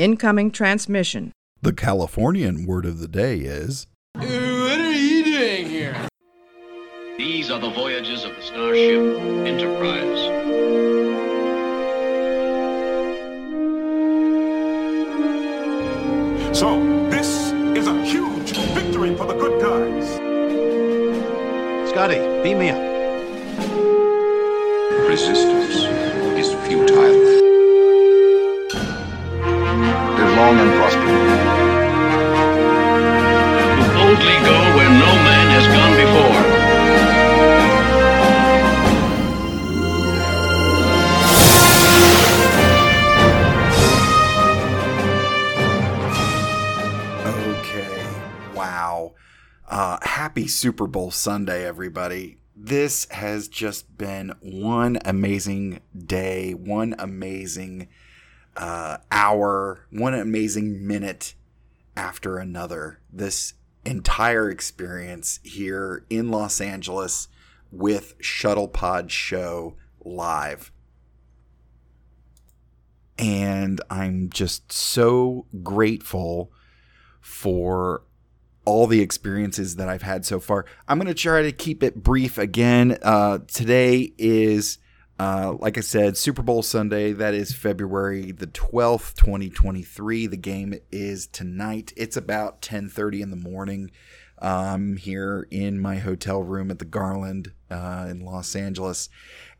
Incoming 0.00 0.50
transmission. 0.50 1.30
The 1.60 1.74
Californian 1.74 2.64
word 2.64 2.86
of 2.86 3.00
the 3.00 3.06
day 3.06 3.40
is 3.40 3.86
What 4.14 4.24
are 4.24 4.92
you 4.92 5.22
doing 5.22 5.66
here? 5.66 5.94
These 7.18 7.50
are 7.50 7.60
the 7.60 7.68
voyages 7.68 8.24
of 8.24 8.34
the 8.34 8.40
starship 8.40 9.20
Enterprise. 9.44 10.20
So, 16.56 16.80
this 17.10 17.52
is 17.76 17.86
a 17.86 18.02
huge 18.02 18.52
victory 18.72 19.14
for 19.14 19.26
the 19.26 19.34
good 19.34 19.60
guys. 19.60 20.14
Scotty, 21.90 22.20
beam 22.42 22.58
me 22.58 22.70
up. 22.70 22.80
Resistance 25.06 25.76
is 26.38 26.54
futile. 26.66 27.39
Long 30.40 30.58
and 30.58 30.72
prosper. 30.72 31.00
To 33.76 33.84
boldly 33.94 34.38
go 34.48 34.58
where 34.74 34.88
no 34.88 35.12
man 35.28 35.46
has 35.56 35.66
gone 35.76 35.94
before. 36.00 36.38
Okay. 47.58 48.00
Wow. 48.54 49.12
Uh, 49.68 49.98
happy 50.00 50.48
Super 50.48 50.86
Bowl 50.86 51.10
Sunday, 51.10 51.66
everybody. 51.66 52.38
This 52.56 53.06
has 53.10 53.46
just 53.46 53.98
been 53.98 54.32
one 54.40 54.98
amazing 55.04 55.80
day, 55.94 56.52
one 56.54 56.94
amazing 56.98 57.88
uh, 58.56 58.98
hour, 59.10 59.86
one 59.90 60.14
amazing 60.14 60.86
minute 60.86 61.34
after 61.96 62.38
another. 62.38 63.00
This 63.12 63.54
entire 63.84 64.50
experience 64.50 65.40
here 65.42 66.04
in 66.10 66.30
Los 66.30 66.60
Angeles 66.60 67.28
with 67.70 68.14
Shuttle 68.20 68.68
Pod 68.68 69.10
Show 69.10 69.76
live 70.04 70.72
and 73.20 73.82
I'm 73.90 74.30
just 74.30 74.72
so 74.72 75.46
grateful 75.62 76.50
for 77.20 78.02
all 78.64 78.86
the 78.86 79.02
experiences 79.02 79.76
that 79.76 79.90
I've 79.90 80.02
had 80.02 80.24
so 80.24 80.40
far. 80.40 80.64
I'm 80.88 80.98
going 80.98 81.06
to 81.06 81.14
try 81.14 81.42
to 81.42 81.52
keep 81.52 81.82
it 81.82 82.02
brief 82.02 82.38
again. 82.38 82.96
Uh, 83.02 83.40
today 83.46 84.14
is, 84.16 84.78
uh, 85.20 85.54
like 85.58 85.76
I 85.76 85.82
said, 85.82 86.16
Super 86.16 86.40
Bowl 86.40 86.62
Sunday. 86.62 87.12
That 87.12 87.34
is 87.34 87.52
February 87.52 88.32
the 88.32 88.46
12th, 88.46 89.14
2023. 89.16 90.26
The 90.26 90.36
game 90.38 90.74
is 90.90 91.26
tonight. 91.26 91.92
It's 91.94 92.16
about 92.16 92.62
10:30 92.62 93.20
in 93.20 93.30
the 93.30 93.36
morning. 93.36 93.90
Um, 94.38 94.96
here 94.96 95.46
in 95.50 95.78
my 95.78 95.96
hotel 95.96 96.42
room 96.42 96.70
at 96.70 96.78
the 96.78 96.86
Garland 96.86 97.52
uh, 97.70 98.06
in 98.08 98.24
Los 98.24 98.56
Angeles, 98.56 99.10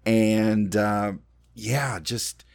and 0.06 0.74
uh, 0.74 1.12
yeah, 1.54 2.00
just 2.00 2.46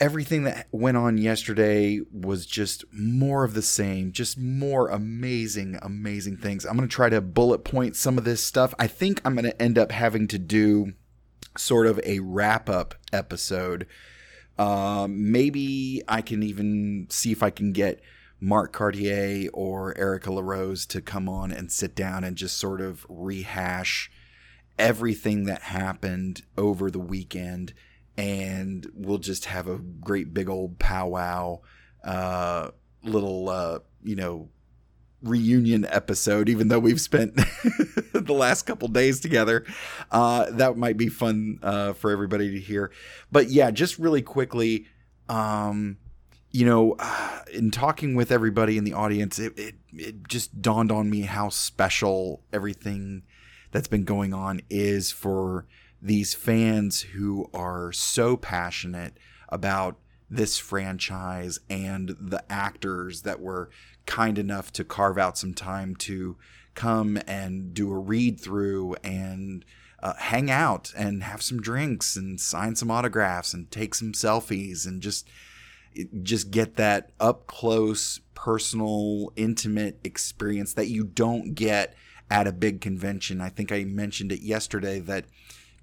everything 0.00 0.42
that 0.42 0.66
went 0.72 0.96
on 0.96 1.18
yesterday 1.18 2.00
was 2.12 2.46
just 2.46 2.84
more 2.92 3.44
of 3.44 3.54
the 3.54 3.62
same, 3.62 4.10
just 4.10 4.36
more 4.36 4.88
amazing, 4.88 5.78
amazing 5.82 6.38
things. 6.38 6.64
I'm 6.64 6.76
going 6.76 6.88
to 6.88 6.92
try 6.92 7.08
to 7.10 7.20
bullet 7.20 7.62
point 7.62 7.94
some 7.94 8.18
of 8.18 8.24
this 8.24 8.42
stuff. 8.42 8.74
I 8.76 8.88
think 8.88 9.20
I'm 9.24 9.34
going 9.34 9.44
to 9.44 9.62
end 9.62 9.78
up 9.78 9.92
having 9.92 10.26
to 10.26 10.38
do 10.40 10.94
sort 11.56 11.86
of 11.86 12.00
a 12.04 12.20
wrap 12.20 12.68
up 12.68 12.94
episode. 13.12 13.86
Um, 14.58 15.32
maybe 15.32 16.02
I 16.08 16.22
can 16.22 16.42
even 16.42 17.06
see 17.10 17.32
if 17.32 17.42
I 17.42 17.50
can 17.50 17.72
get 17.72 18.00
Mark 18.40 18.72
Cartier 18.72 19.48
or 19.52 19.96
Erica 19.96 20.32
LaRose 20.32 20.86
to 20.86 21.00
come 21.00 21.28
on 21.28 21.50
and 21.50 21.72
sit 21.72 21.94
down 21.94 22.24
and 22.24 22.36
just 22.36 22.58
sort 22.58 22.80
of 22.80 23.06
rehash 23.08 24.10
everything 24.78 25.44
that 25.44 25.62
happened 25.62 26.42
over 26.58 26.90
the 26.90 26.98
weekend 26.98 27.72
and 28.16 28.86
we'll 28.94 29.18
just 29.18 29.46
have 29.46 29.68
a 29.68 29.78
great 29.78 30.34
big 30.34 30.48
old 30.48 30.78
powwow 30.78 31.58
uh 32.04 32.70
little 33.02 33.48
uh 33.48 33.78
you 34.02 34.16
know 34.16 34.48
reunion 35.24 35.86
episode 35.86 36.48
even 36.48 36.68
though 36.68 36.78
we've 36.78 37.00
spent 37.00 37.34
the 38.12 38.34
last 38.34 38.62
couple 38.62 38.88
days 38.88 39.20
together 39.20 39.64
uh 40.10 40.50
that 40.50 40.76
might 40.76 40.96
be 40.96 41.08
fun 41.08 41.58
uh 41.62 41.92
for 41.92 42.10
everybody 42.10 42.50
to 42.50 42.60
hear. 42.60 42.90
But 43.32 43.50
yeah 43.50 43.70
just 43.70 43.98
really 43.98 44.22
quickly 44.22 44.86
um 45.28 45.98
you 46.50 46.64
know 46.64 46.96
uh, 46.98 47.40
in 47.52 47.70
talking 47.70 48.14
with 48.14 48.30
everybody 48.30 48.78
in 48.78 48.84
the 48.84 48.92
audience 48.92 49.38
it, 49.38 49.58
it 49.58 49.74
it 49.92 50.28
just 50.28 50.60
dawned 50.60 50.90
on 50.90 51.10
me 51.10 51.22
how 51.22 51.48
special 51.48 52.42
everything 52.52 53.22
that's 53.70 53.88
been 53.88 54.04
going 54.04 54.32
on 54.32 54.60
is 54.70 55.10
for 55.10 55.66
these 56.00 56.34
fans 56.34 57.00
who 57.00 57.48
are 57.54 57.90
so 57.90 58.36
passionate 58.36 59.16
about 59.48 59.98
this 60.30 60.58
franchise 60.58 61.58
and 61.70 62.14
the 62.20 62.42
actors 62.50 63.22
that 63.22 63.40
were 63.40 63.70
kind 64.06 64.38
enough 64.38 64.72
to 64.72 64.84
carve 64.84 65.18
out 65.18 65.38
some 65.38 65.54
time 65.54 65.96
to 65.96 66.36
come 66.74 67.18
and 67.26 67.72
do 67.74 67.90
a 67.90 67.98
read 67.98 68.40
through 68.40 68.94
and 69.04 69.64
uh, 70.02 70.14
hang 70.14 70.50
out 70.50 70.92
and 70.96 71.22
have 71.22 71.42
some 71.42 71.60
drinks 71.60 72.16
and 72.16 72.40
sign 72.40 72.74
some 72.74 72.90
autographs 72.90 73.54
and 73.54 73.70
take 73.70 73.94
some 73.94 74.12
selfies 74.12 74.86
and 74.86 75.00
just 75.00 75.28
just 76.22 76.50
get 76.50 76.74
that 76.76 77.10
up 77.20 77.46
close 77.46 78.20
personal 78.34 79.32
intimate 79.36 80.00
experience 80.02 80.74
that 80.74 80.88
you 80.88 81.04
don't 81.04 81.54
get 81.54 81.94
at 82.28 82.48
a 82.48 82.52
big 82.52 82.80
convention 82.80 83.40
i 83.40 83.48
think 83.48 83.70
i 83.70 83.84
mentioned 83.84 84.32
it 84.32 84.40
yesterday 84.40 84.98
that 84.98 85.24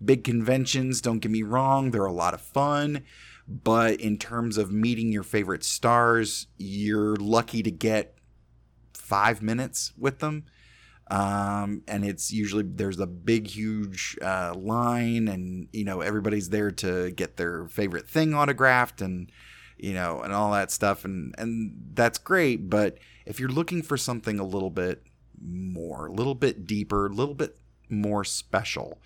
big 0.04 0.24
conventions, 0.24 1.02
don't 1.02 1.20
get 1.20 1.32
me 1.32 1.44
wrong, 1.44 1.92
they're 1.92 2.06
a 2.06 2.12
lot 2.12 2.34
of 2.34 2.42
fun. 2.42 3.04
But 3.48 4.00
in 4.00 4.18
terms 4.18 4.58
of 4.58 4.72
meeting 4.72 5.12
your 5.12 5.24
favorite 5.24 5.64
stars, 5.64 6.48
you're 6.58 7.16
lucky 7.16 7.64
to 7.64 7.72
get 7.72 8.16
five 8.94 9.42
minutes 9.42 9.92
with 9.98 10.20
them. 10.20 10.46
Um, 11.10 11.84
and 11.90 12.06
it's 12.06 12.32
usually 12.32 12.64
there's 12.64 13.00
a 13.00 13.06
big, 13.06 13.48
huge 13.48 14.18
uh, 14.22 14.54
line, 14.56 15.28
and 15.28 15.68
you 15.74 15.84
know 15.84 16.00
everybody's 16.00 16.50
there 16.50 16.72
to 16.72 17.12
get 17.12 17.36
their 17.36 17.68
favorite 17.68 18.08
thing 18.08 18.34
autographed, 18.34 19.02
and 19.02 19.30
you 19.78 19.94
know, 19.94 20.22
and 20.22 20.32
all 20.32 20.54
that 20.54 20.72
stuff, 20.72 21.04
and 21.04 21.36
and 21.38 21.92
that's 21.94 22.18
great. 22.18 22.70
But 22.70 22.98
if 23.26 23.42
you're 23.42 23.50
looking 23.50 23.82
for 23.82 23.98
something 23.98 24.40
a 24.40 24.46
little 24.46 24.70
bit 24.70 25.04
more, 25.44 26.06
a 26.06 26.14
little 26.14 26.36
bit 26.36 26.66
deeper, 26.66 27.08
a 27.08 27.14
little 27.14 27.36
bit 27.36 27.58
more 27.90 28.24
special, 28.24 29.02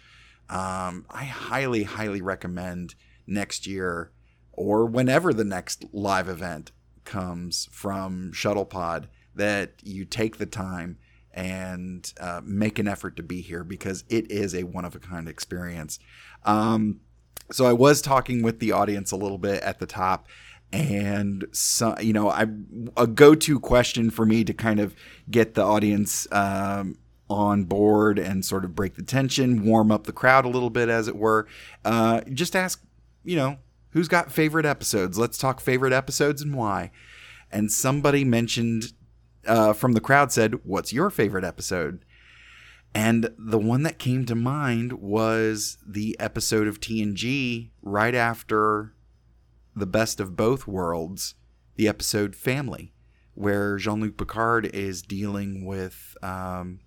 um, 0.48 1.08
I 1.10 1.24
highly, 1.24 1.84
highly 1.84 2.22
recommend 2.22 2.94
next 3.26 3.66
year 3.66 4.12
or 4.56 4.86
whenever 4.86 5.34
the 5.34 5.44
next 5.44 5.86
live 5.94 6.30
event 6.30 6.72
comes 7.04 7.68
from 7.72 8.32
Shuttlepod 8.34 9.06
that 9.36 9.74
you 9.84 10.06
take 10.06 10.38
the 10.38 10.46
time 10.46 10.98
and 11.32 12.14
uh, 12.20 12.42
make 12.44 12.80
an 12.80 12.88
effort 12.88 13.18
to 13.18 13.24
be 13.24 13.42
here 13.42 13.64
because 13.64 14.06
it 14.10 14.32
is 14.32 14.56
a 14.56 14.64
one 14.64 14.86
of 14.86 14.96
a 14.96 15.00
kind 15.00 15.28
experience. 15.28 16.00
Um, 16.44 17.02
so 17.52 17.66
I 17.66 17.74
was 17.74 18.02
talking 18.02 18.42
with 18.42 18.60
the 18.60 18.72
audience 18.72 19.12
a 19.12 19.18
little 19.18 19.38
bit 19.38 19.62
at 19.62 19.80
the 19.80 19.86
top 19.86 20.28
and 20.74 21.46
so 21.52 21.96
you 22.02 22.12
know 22.12 22.28
i 22.28 22.48
a 22.98 23.06
go-to 23.06 23.60
question 23.60 24.10
for 24.10 24.26
me 24.26 24.44
to 24.44 24.52
kind 24.52 24.80
of 24.80 24.96
get 25.30 25.54
the 25.54 25.62
audience 25.62 26.28
um, 26.32 26.98
on 27.30 27.64
board 27.64 28.20
and 28.20 28.46
sort 28.46 28.64
of 28.66 28.76
break 28.76 28.96
the 28.96 29.04
tension, 29.04 29.66
warm 29.66 29.92
up 29.92 30.06
the 30.06 30.14
crowd 30.14 30.46
a 30.46 30.50
little 30.50 30.70
bit, 30.70 30.90
as 30.90 31.08
it 31.08 31.16
were. 31.16 31.48
Uh, 31.84 32.22
just 32.32 32.56
ask, 32.56 32.84
you 33.24 33.36
know, 33.36 33.58
who's 33.96 34.10
got 34.10 34.32
favorite 34.32 34.66
episodes? 34.66 35.18
Let's 35.18 35.38
talk 35.38 35.62
favorite 35.62 35.94
episodes 35.94 36.42
and 36.42 36.54
why. 36.54 36.92
And 37.50 37.72
somebody 37.72 38.26
mentioned 38.26 38.92
uh, 39.48 39.72
from 39.72 39.94
the 39.94 40.02
crowd 40.02 40.32
said, 40.32 40.60
What's 40.66 40.92
your 40.94 41.10
favorite 41.10 41.46
episode? 41.46 42.04
And 42.94 43.30
the 43.38 43.58
one 43.58 43.84
that 43.84 43.98
came 43.98 44.26
to 44.26 44.36
mind 44.36 44.94
was 44.94 45.78
the 45.86 46.16
episode 46.20 46.68
of 46.68 46.80
TNG 46.80 47.72
right 47.82 48.16
after 48.16 48.94
the 49.76 49.86
best 49.86 50.20
of 50.20 50.36
both 50.36 50.68
worlds, 50.68 51.36
the 51.76 51.88
episode 51.88 52.36
Family, 52.36 52.94
where 53.34 53.78
Jean 53.78 54.02
Luc 54.02 54.18
Picard 54.18 54.66
is 54.68 55.02
dealing 55.02 55.66
with 55.66 56.18
um, 56.22 56.80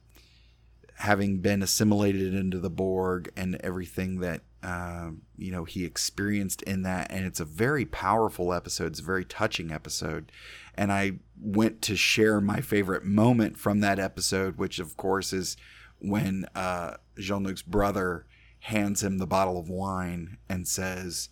having 0.97 1.41
been 1.41 1.63
assimilated 1.63 2.35
into 2.35 2.59
the 2.59 2.71
Borg 2.71 3.31
and 3.35 3.57
everything 3.57 4.21
that 4.21 4.43
um, 4.63 5.23
you 5.37 5.51
know 5.53 5.65
he 5.65 5.85
experienced 5.85 6.63
in 6.63 6.83
that, 6.83 7.11
and 7.11 7.25
it's 7.25 7.41
a 7.41 7.45
very 7.45 7.85
powerful 7.85 8.53
episode. 8.53 8.89
It's 8.93 9.01
a 9.01 9.05
very 9.05 9.25
touching 9.25 9.71
episode, 9.71 10.33
and 10.75 10.93
I 10.93 11.21
went 11.41 11.83
to 11.83 11.97
share 11.97 12.41
my 12.41 12.61
favorite 12.61 13.05
moment 13.05 13.57
from 13.59 13.81
that 13.81 13.99
episode, 13.99 14.57
which 14.59 14.79
of 14.79 14.97
course 14.97 15.33
is 15.33 15.57
when 16.01 16.47
uh, 16.55 16.95
Jean 17.19 17.45
Luc's 17.45 17.63
brother 17.63 18.27
hands 18.61 19.03
him 19.03 19.19
the 19.19 19.27
bottle 19.27 19.59
of 19.59 19.69
wine 19.69 20.39
and 20.49 20.67
says, 20.67 21.29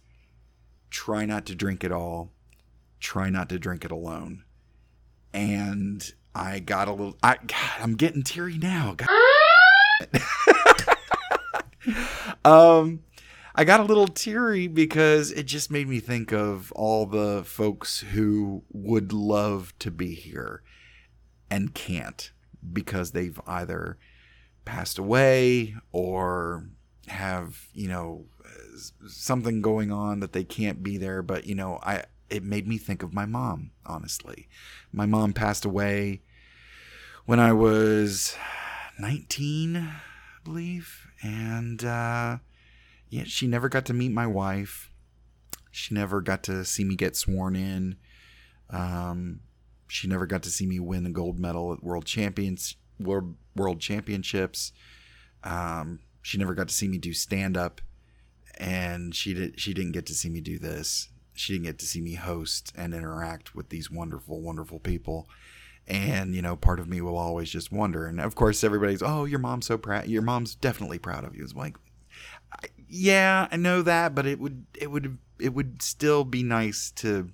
"Try 0.91 1.25
not 1.27 1.47
to 1.47 1.55
drink 1.55 1.83
it 1.85 1.93
all. 1.93 2.33
try 2.99 3.29
not 3.29 3.49
to 3.51 3.59
drink 3.59 3.85
it 3.85 3.91
alone. 3.91 4.43
And 5.33 6.03
I 6.35 6.61
got 6.61 6.89
a 6.89 6.93
little 6.93 7.17
I 7.23 7.37
God, 7.47 7.81
I'm 7.81 7.95
getting 7.97 8.23
teary 8.23 8.59
now. 8.59 8.97
Um 12.45 13.01
I 13.59 13.65
got 13.65 13.81
a 13.81 13.85
little 13.85 14.07
teary 14.07 14.67
because 14.67 15.33
it 15.33 15.45
just 15.45 15.71
made 15.71 15.89
me 15.89 15.99
think 15.99 16.31
of 16.31 16.71
all 16.73 17.07
the 17.07 17.43
folks 17.43 18.01
who 18.01 18.65
would 18.71 19.15
love 19.15 19.73
to 19.79 19.91
be 19.91 20.15
here 20.15 20.63
and 21.51 21.73
can't 21.73 22.33
because 22.71 23.13
they've 23.13 23.41
either 23.47 23.97
passed 24.67 24.99
away 24.99 25.75
or 25.91 26.69
have, 27.07 27.69
you 27.73 27.89
know, 27.89 28.27
something 29.09 29.63
going 29.63 29.91
on 29.91 30.21
that 30.21 30.35
they 30.35 30.45
can't 30.45 30.83
be 30.83 30.99
there, 30.99 31.23
but 31.23 31.47
you 31.47 31.55
know, 31.55 31.79
I 31.83 32.05
it 32.29 32.43
made 32.43 32.69
me 32.69 32.77
think 32.77 33.03
of 33.03 33.15
my 33.15 33.25
mom, 33.25 33.71
honestly. 33.87 34.49
My 34.93 35.07
mom 35.07 35.33
passed 35.33 35.65
away 35.65 36.21
when 37.25 37.41
I 37.41 37.55
was 37.55 38.37
19, 38.99 39.77
I 39.79 40.01
believe, 40.45 41.07
and 41.23 41.83
uh 41.83 42.37
yeah, 43.09 43.25
she 43.25 43.47
never 43.47 43.69
got 43.69 43.85
to 43.87 43.95
meet 43.95 44.13
my 44.13 44.27
wife. 44.27 44.91
She 45.71 45.95
never 45.95 46.21
got 46.21 46.43
to 46.45 46.65
see 46.65 46.85
me 46.85 46.97
get 46.97 47.17
sworn 47.17 47.55
in. 47.55 47.97
Um, 48.71 49.41
she 49.89 50.09
never 50.09 50.27
got 50.27 50.43
to 50.45 50.51
see 50.51 50.67
me 50.67 50.81
win 50.81 51.07
a 51.07 51.11
gold 51.11 51.39
medal 51.39 51.73
at 51.73 51.85
world 51.85 52.07
champions 52.07 52.77
world 52.99 53.35
world 53.55 53.81
championships. 53.81 54.73
Um, 55.45 56.01
she 56.23 56.39
never 56.39 56.55
got 56.55 56.69
to 56.69 56.75
see 56.75 56.89
me 56.89 56.99
do 56.99 57.13
stand 57.13 57.57
up, 57.57 57.81
and 58.59 59.15
she 59.15 59.35
did. 59.35 59.61
She 59.61 59.75
didn't 59.75 59.93
get 59.93 60.07
to 60.07 60.15
see 60.15 60.29
me 60.29 60.41
do 60.41 60.59
this. 60.59 61.09
She 61.35 61.53
didn't 61.53 61.67
get 61.67 61.79
to 61.81 61.87
see 61.87 62.01
me 62.01 62.15
host 62.15 62.73
and 62.77 62.95
interact 62.95 63.55
with 63.55 63.69
these 63.69 63.91
wonderful, 63.91 64.41
wonderful 64.41 64.79
people. 64.79 65.29
And 65.87 66.35
you 66.35 66.43
know, 66.43 66.57
part 66.57 66.81
of 66.81 66.89
me 66.89 67.01
will 67.01 67.17
always 67.17 67.51
just 67.51 67.71
wonder. 67.71 68.07
And 68.07 68.21
of 68.21 68.35
course, 68.35 68.65
everybody's, 68.65 69.03
"Oh, 69.03 69.25
your 69.25 69.39
mom's 69.39 69.67
so 69.67 69.79
proud. 69.79 70.07
Your 70.09 70.23
mom's 70.23 70.55
definitely 70.55 70.99
proud 70.99 71.25
of 71.25 71.37
you." 71.37 71.45
It's 71.45 71.55
like, 71.55 71.77
yeah, 72.89 73.49
I 73.51 73.57
know 73.57 73.83
that, 73.83 74.15
but 74.15 74.27
it 74.27 74.39
would 74.39 74.67
it 74.75 74.91
would 74.91 75.19
it 75.39 75.55
would 75.55 75.83
still 75.83 76.25
be 76.25 76.43
nice 76.43 76.91
to 76.97 77.31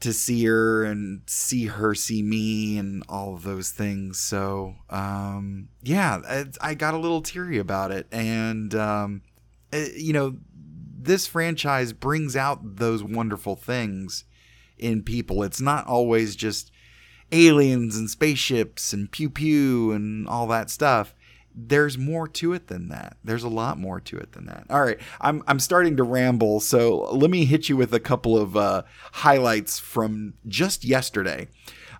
to 0.00 0.12
see 0.12 0.44
her 0.44 0.84
and 0.84 1.22
see 1.26 1.66
her 1.66 1.94
see 1.94 2.22
me 2.22 2.76
and 2.76 3.02
all 3.08 3.34
of 3.34 3.42
those 3.42 3.70
things. 3.70 4.18
So 4.18 4.74
um, 4.90 5.68
yeah, 5.82 6.20
I, 6.28 6.44
I, 6.60 6.74
got 6.74 6.94
a 6.94 6.98
little 6.98 7.22
teary 7.22 7.58
about 7.58 7.90
it, 7.90 8.06
and 8.12 8.74
um, 8.74 9.22
it, 9.72 9.94
you 9.96 10.12
know, 10.12 10.36
this 10.52 11.26
franchise 11.26 11.92
brings 11.92 12.36
out 12.36 12.76
those 12.76 13.02
wonderful 13.02 13.56
things 13.56 14.24
in 14.78 15.02
people. 15.02 15.42
It's 15.42 15.60
not 15.60 15.86
always 15.86 16.36
just 16.36 16.70
aliens 17.32 17.96
and 17.96 18.08
spaceships 18.08 18.92
and 18.92 19.10
pew 19.10 19.30
pew 19.30 19.92
and 19.92 20.28
all 20.28 20.46
that 20.46 20.70
stuff 20.70 21.14
there's 21.56 21.96
more 21.96 22.28
to 22.28 22.52
it 22.52 22.68
than 22.68 22.88
that. 22.88 23.16
There's 23.24 23.42
a 23.42 23.48
lot 23.48 23.78
more 23.78 23.98
to 24.00 24.18
it 24.18 24.32
than 24.32 24.46
that. 24.46 24.66
All 24.68 24.82
right, 24.82 24.98
I'm 25.20 25.42
I'm 25.46 25.58
starting 25.58 25.96
to 25.96 26.02
ramble, 26.02 26.60
so 26.60 27.08
let 27.12 27.30
me 27.30 27.46
hit 27.46 27.68
you 27.68 27.76
with 27.76 27.94
a 27.94 28.00
couple 28.00 28.36
of 28.36 28.56
uh, 28.56 28.82
highlights 29.12 29.78
from 29.78 30.34
just 30.46 30.84
yesterday. 30.84 31.48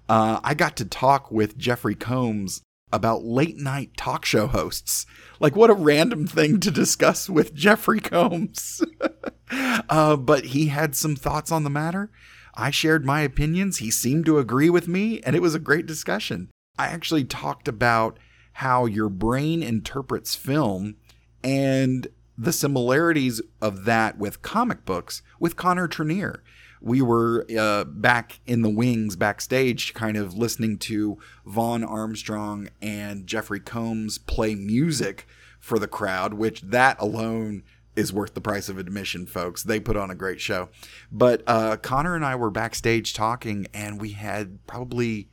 Uh, 0.09 0.41
I 0.45 0.55
got 0.55 0.77
to 0.77 0.85
talk 0.85 1.33
with 1.33 1.57
Jeffrey 1.57 1.95
Combs 1.95 2.63
about 2.93 3.25
late 3.25 3.57
night 3.57 3.97
talk 3.97 4.25
show 4.25 4.47
hosts. 4.47 5.07
Like, 5.41 5.57
what 5.57 5.71
a 5.71 5.75
random 5.75 6.27
thing 6.27 6.61
to 6.61 6.71
discuss 6.71 7.29
with 7.29 7.55
Jeffrey 7.55 8.01
Combs. 8.01 8.83
uh, 9.89 10.17
but 10.17 10.47
he 10.47 10.69
had 10.69 10.95
some 10.95 11.17
thoughts 11.17 11.51
on 11.51 11.65
the 11.65 11.71
matter. 11.71 12.11
I 12.55 12.71
shared 12.71 13.05
my 13.05 13.21
opinions. 13.23 13.79
He 13.79 13.91
seemed 13.91 14.25
to 14.27 14.39
agree 14.39 14.71
with 14.71 14.87
me, 14.87 15.21
and 15.23 15.35
it 15.35 15.43
was 15.43 15.55
a 15.55 15.61
great 15.61 15.87
discussion. 15.87 16.51
I 16.79 16.87
actually 16.87 17.25
talked 17.25 17.69
about 17.69 18.19
how 18.57 18.87
your 18.87 19.11
brain 19.11 19.63
interprets 19.63 20.35
film 20.35 20.97
and 21.45 22.09
the 22.39 22.53
similarities 22.53 23.43
of 23.61 23.85
that 23.85 24.17
with 24.17 24.41
comic 24.41 24.87
books 24.87 25.21
with 25.39 25.57
Connor 25.57 25.87
Trinneer. 25.87 26.41
We 26.81 27.03
were 27.03 27.47
uh, 27.59 27.85
back 27.85 28.41
in 28.47 28.63
the 28.63 28.71
wings 28.71 29.15
backstage, 29.15 29.93
kind 29.93 30.17
of 30.17 30.39
listening 30.39 30.79
to 30.79 31.19
Vaughn 31.45 31.85
Armstrong 31.85 32.71
and 32.81 33.27
Jeffrey 33.27 33.61
Combs 33.61 34.17
play 34.17 34.55
music 34.55 35.27
for 35.61 35.79
the 35.79 35.89
crowd, 35.89 36.33
which 36.33 36.63
that 36.63 36.99
alone 36.99 37.63
is 37.95 38.11
worth 38.11 38.33
the 38.33 38.41
price 38.41 38.71
of 38.71 38.79
admission, 38.79 39.27
folks. 39.27 39.63
They 39.65 39.81
put 39.81 39.99
on 39.99 40.11
a 40.11 40.15
great 40.15 40.41
show. 40.41 40.71
But 41.13 41.43
uh, 41.47 41.77
Connor 41.77 42.15
and 42.17 42.25
I 42.25 42.37
were 42.37 42.51
backstage 42.51 43.13
talking, 43.13 43.67
and 43.75 44.01
we 44.01 44.13
had 44.13 44.67
probably 44.67 45.29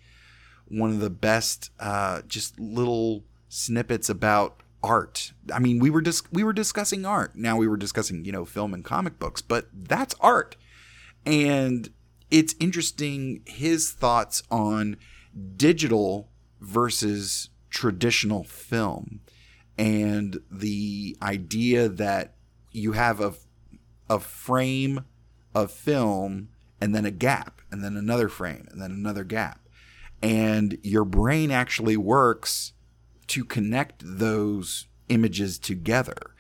one 0.74 0.90
of 0.90 1.00
the 1.00 1.10
best 1.10 1.72
uh, 1.80 2.22
just 2.28 2.60
little 2.60 3.24
snippets 3.50 4.10
about 4.10 4.62
art. 4.84 5.34
I 5.54 5.60
mean, 5.60 5.80
we 5.80 5.90
were 5.90 6.02
dis- 6.02 6.24
we 6.32 6.44
were 6.44 6.54
discussing 6.54 7.06
art. 7.06 7.36
Now 7.36 7.58
we 7.58 7.68
were 7.68 7.78
discussing, 7.78 8.26
you 8.26 8.32
know, 8.32 8.46
film 8.46 8.74
and 8.74 8.84
comic 8.84 9.20
books, 9.20 9.42
but 9.42 9.68
that's 9.74 10.16
art. 10.20 10.56
And 11.26 11.90
it's 12.30 12.56
interesting 12.60 13.42
his 13.46 13.92
thoughts 13.92 14.44
on 14.52 14.98
digital 15.56 16.30
versus 16.60 17.50
traditional 17.70 18.44
film 18.44 19.22
and 19.78 20.40
the 20.52 21.18
idea 21.22 21.90
that 21.90 22.36
you 22.72 22.92
have 22.94 23.20
a 23.20 23.34
a 24.10 24.20
frame 24.20 25.06
of 25.56 25.72
film 25.72 26.50
and 26.80 26.94
then 26.94 27.06
a 27.06 27.12
gap 27.12 27.62
and 27.72 27.84
then 27.84 27.96
another 27.96 28.30
frame 28.30 28.68
and 28.72 28.82
then 28.82 28.92
another 28.92 29.24
gap 29.24 29.63
and 30.24 30.78
your 30.82 31.04
brain 31.04 31.52
actually 31.52 31.98
works 31.98 32.72
to 33.28 33.44
connect 33.44 34.02
those 34.04 34.88
images 35.10 35.60
together. 35.60 36.34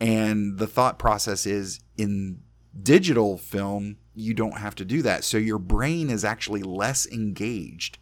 And 0.00 0.58
the 0.58 0.66
thought 0.66 0.98
process 0.98 1.46
is 1.46 1.80
in 1.96 2.40
digital 2.82 3.38
film, 3.38 3.98
you 4.14 4.34
don't 4.34 4.58
have 4.58 4.74
to 4.74 4.84
do 4.84 5.02
that. 5.02 5.22
So 5.22 5.38
your 5.38 5.60
brain 5.60 6.10
is 6.10 6.24
actually 6.24 6.62
less 6.62 7.06
engaged 7.06 7.96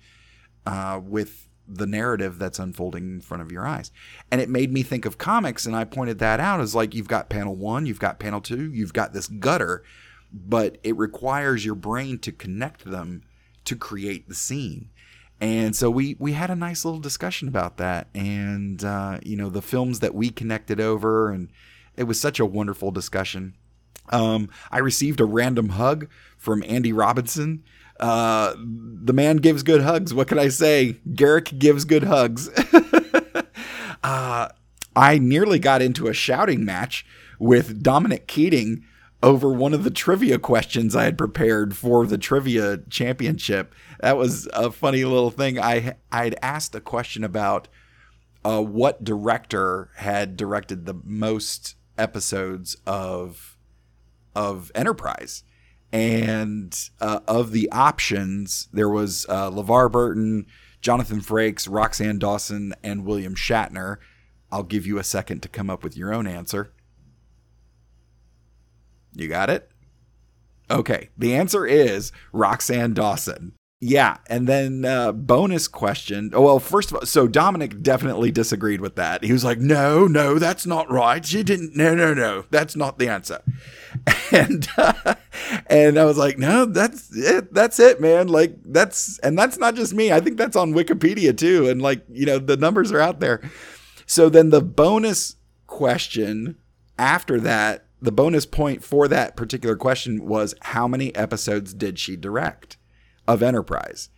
uh, 0.65 0.99
with 1.05 1.49
the 1.69 1.87
narrative 1.87 2.39
that's 2.39 2.59
unfolding 2.59 3.05
in 3.05 3.21
front 3.21 3.43
of 3.43 3.53
your 3.53 3.67
eyes. 3.67 3.93
And 4.31 4.41
it 4.41 4.49
made 4.49 4.73
me 4.73 4.83
think 4.83 5.05
of 5.05 5.19
comics, 5.19 5.67
and 5.67 5.77
I 5.77 5.85
pointed 5.85 6.19
that 6.21 6.41
out 6.41 6.61
as 6.61 6.75
like 6.75 6.95
you've 6.95 7.09
got 7.09 7.29
panel 7.29 7.55
one, 7.55 7.85
you've 7.85 8.01
got 8.01 8.19
panel 8.19 8.41
two, 8.41 8.73
you've 8.73 8.95
got 8.95 9.13
this 9.13 9.29
gutter, 9.29 9.85
but 10.33 10.79
it 10.83 10.97
requires 10.97 11.65
your 11.65 11.75
brain 11.75 12.19
to 12.21 12.33
connect 12.33 12.85
them 12.87 13.23
to 13.67 13.77
create 13.77 14.27
the 14.29 14.35
scene 14.35 14.89
and 15.41 15.75
so 15.75 15.91
we 15.91 16.17
we 16.19 16.33
had 16.33 16.51
a 16.51 16.57
nice 16.57 16.85
little 16.85 17.01
discussion 17.01 17.49
about 17.49 17.79
that. 17.79 18.09
And 18.15 18.85
uh, 18.85 19.19
you 19.25 19.37
know 19.37 19.49
the 19.49 19.63
films 19.63 20.01
that 20.01 20.15
we 20.15 20.31
connected 20.31 20.81
over 20.81 21.31
and 21.31 21.51
it 21.97 22.05
was 22.05 22.21
such 22.21 22.39
a 22.39 22.47
wonderful 22.47 22.91
discussion. 22.91 23.57
Um, 24.11 24.49
i 24.71 24.79
received 24.79 25.21
a 25.21 25.25
random 25.25 25.71
hug 25.71 26.09
from 26.37 26.65
andy 26.67 26.93
robinson. 26.93 27.63
Uh, 27.99 28.55
the 28.57 29.13
man 29.13 29.37
gives 29.37 29.63
good 29.63 29.83
hugs. 29.83 30.13
What 30.13 30.29
can 30.29 30.39
i 30.39 30.49
say? 30.49 30.97
Garrick 31.15 31.59
gives 31.59 31.85
good 31.85 32.05
hugs. 32.05 32.51
Uh, 34.03 34.49
i 34.97 35.19
nearly 35.19 35.59
got 35.59 35.83
into 35.83 36.09
a 36.09 36.15
shouting 36.15 36.65
match 36.65 37.05
with 37.39 37.83
dominic 37.83 38.27
keating 38.27 38.83
over 39.23 39.53
one 39.53 39.75
of 39.75 39.85
the 39.85 39.91
trivia 39.91 40.39
questions 40.39 40.97
I 40.97 41.05
had 41.05 41.19
prepared 41.19 41.77
for 41.77 42.07
the 42.07 42.19
trivia 42.19 42.79
championship. 42.89 43.75
That 44.01 44.17
was 44.17 44.49
a 44.55 44.71
funny 44.71 45.05
little 45.05 45.31
thing. 45.31 45.59
I 45.59 45.95
I 46.11 46.25
had 46.25 46.39
asked 46.43 46.75
a 46.75 46.81
question 46.81 47.23
about 47.23 47.69
uh, 48.45 48.63
what 48.63 49.05
director 49.05 49.91
had 49.97 50.37
directed 50.37 50.87
the 50.87 51.01
most 51.05 51.77
episodes 51.99 52.77
of 52.87 53.59
of 54.35 54.73
Enterprise, 54.75 55.45
and 55.93 56.75
uh, 57.01 57.21
of 57.29 57.53
the 57.53 57.71
options, 57.71 58.69
there 58.73 58.89
was 58.89 59.27
uh, 59.29 59.51
LeVar 59.51 59.93
Burton, 59.93 60.47
Jonathan 60.81 61.21
Frakes, 61.21 61.69
Roxann 61.69 62.19
Dawson, 62.19 62.75
and 62.83 63.05
William 63.05 63.35
Shatner. 63.35 63.97
I'll 64.51 64.63
give 64.63 64.87
you 64.87 64.99
a 64.99 65.05
second 65.05 65.43
to 65.43 65.49
come 65.49 65.69
up 65.69 65.85
with 65.85 65.97
your 65.97 66.13
own 66.13 66.27
answer. 66.27 66.73
You 69.15 69.29
got 69.29 69.51
it? 69.51 69.71
Okay. 70.71 71.11
The 71.19 71.35
answer 71.35 71.67
is 71.67 72.13
Roxann 72.33 72.95
Dawson. 72.95 73.53
Yeah, 73.83 74.19
and 74.27 74.47
then 74.47 74.85
uh, 74.85 75.11
bonus 75.13 75.67
question. 75.67 76.33
Oh, 76.35 76.43
well, 76.43 76.59
first 76.61 76.91
of 76.91 76.97
all, 76.99 77.07
so 77.07 77.27
Dominic 77.27 77.83
definitely 77.83 78.31
disagreed 78.31 78.83
with 78.83 78.97
that. 78.97 79.25
He 79.25 79.33
was 79.33 79.43
like, 79.43 79.59
"No, 79.59 80.07
no, 80.07 80.39
that's 80.39 80.67
not 80.67 80.91
right. 80.91 81.25
She 81.25 81.43
didn't. 81.43 81.75
No, 81.75 81.95
no, 81.95 82.13
no, 82.13 82.45
that's 82.51 82.77
not 82.77 82.99
the 82.99 83.09
answer." 83.09 83.43
And 84.33 84.69
uh, 84.77 85.17
and 85.67 85.99
I 85.99 86.05
was 86.05 86.17
like, 86.17 86.39
"No, 86.39 86.65
that's 86.65 87.11
it. 87.17 87.53
That's 87.53 87.81
it, 87.81 88.01
man. 88.01 88.29
Like 88.29 88.55
that's 88.65 89.19
and 89.21 89.37
that's 89.37 89.59
not 89.59 89.75
just 89.75 89.93
me. 89.93 90.13
I 90.13 90.21
think 90.21 90.37
that's 90.37 90.55
on 90.55 90.73
Wikipedia 90.73 91.37
too. 91.37 91.69
And 91.69 91.83
like 91.83 92.05
you 92.09 92.27
know, 92.27 92.39
the 92.39 92.57
numbers 92.57 92.93
are 92.93 93.01
out 93.01 93.19
there. 93.19 93.41
So 94.07 94.29
then 94.29 94.51
the 94.51 94.61
bonus 94.61 95.35
question 95.67 96.57
after 96.99 97.41
that 97.41 97.87
the 98.01 98.13
bonus 98.13 98.47
point 98.47 98.85
for 98.85 99.09
that 99.09 99.37
particular 99.37 99.77
question 99.77 100.27
was 100.27 100.55
how 100.63 100.87
many 100.89 101.15
episodes 101.17 101.75
did 101.75 101.99
she 101.99 102.17
direct 102.17 102.77
of 103.33 103.43
Enterprise? 103.43 104.11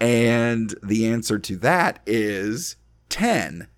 And 0.00 0.74
the 0.82 1.06
answer 1.06 1.38
to 1.38 1.56
that 1.56 2.00
is 2.06 2.76
10. 3.08 3.68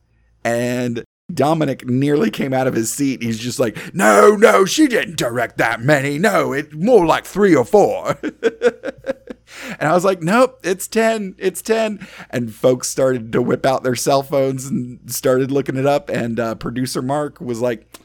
And 0.45 1.05
Dominic 1.33 1.87
nearly 1.87 2.31
came 2.31 2.53
out 2.53 2.67
of 2.67 2.75
his 2.75 2.93
seat. 2.93 3.23
He's 3.23 3.39
just 3.39 3.59
like, 3.59 3.95
no, 3.95 4.37
no, 4.37 4.65
she 4.65 4.87
didn't 4.87 5.17
direct 5.17 5.59
that 5.59 5.81
many. 5.81 6.19
No, 6.19 6.53
it's 6.53 6.73
more 6.75 7.05
like 7.05 7.25
three 7.25 7.55
or 7.55 7.65
four. 7.65 8.17
and 8.23 9.83
I 9.83 9.93
was 9.93 10.05
like, 10.05 10.23
nope, 10.23 10.61
it's 10.63 10.87
10. 10.87 11.35
It's 11.39 11.63
10. 11.63 12.07
And 12.31 12.55
folks 12.55 12.89
started 12.89 13.33
to 13.33 13.43
whip 13.43 13.67
out 13.67 13.83
their 13.83 13.97
cell 13.97 14.23
phones 14.23 14.67
and 14.67 15.13
started 15.13 15.51
looking 15.51 15.77
it 15.77 15.87
up. 15.87 16.09
And 16.09 16.39
uh, 16.39 16.55
producer 16.55 17.03
Mark 17.03 17.41
was 17.41 17.61
like, 17.61 17.99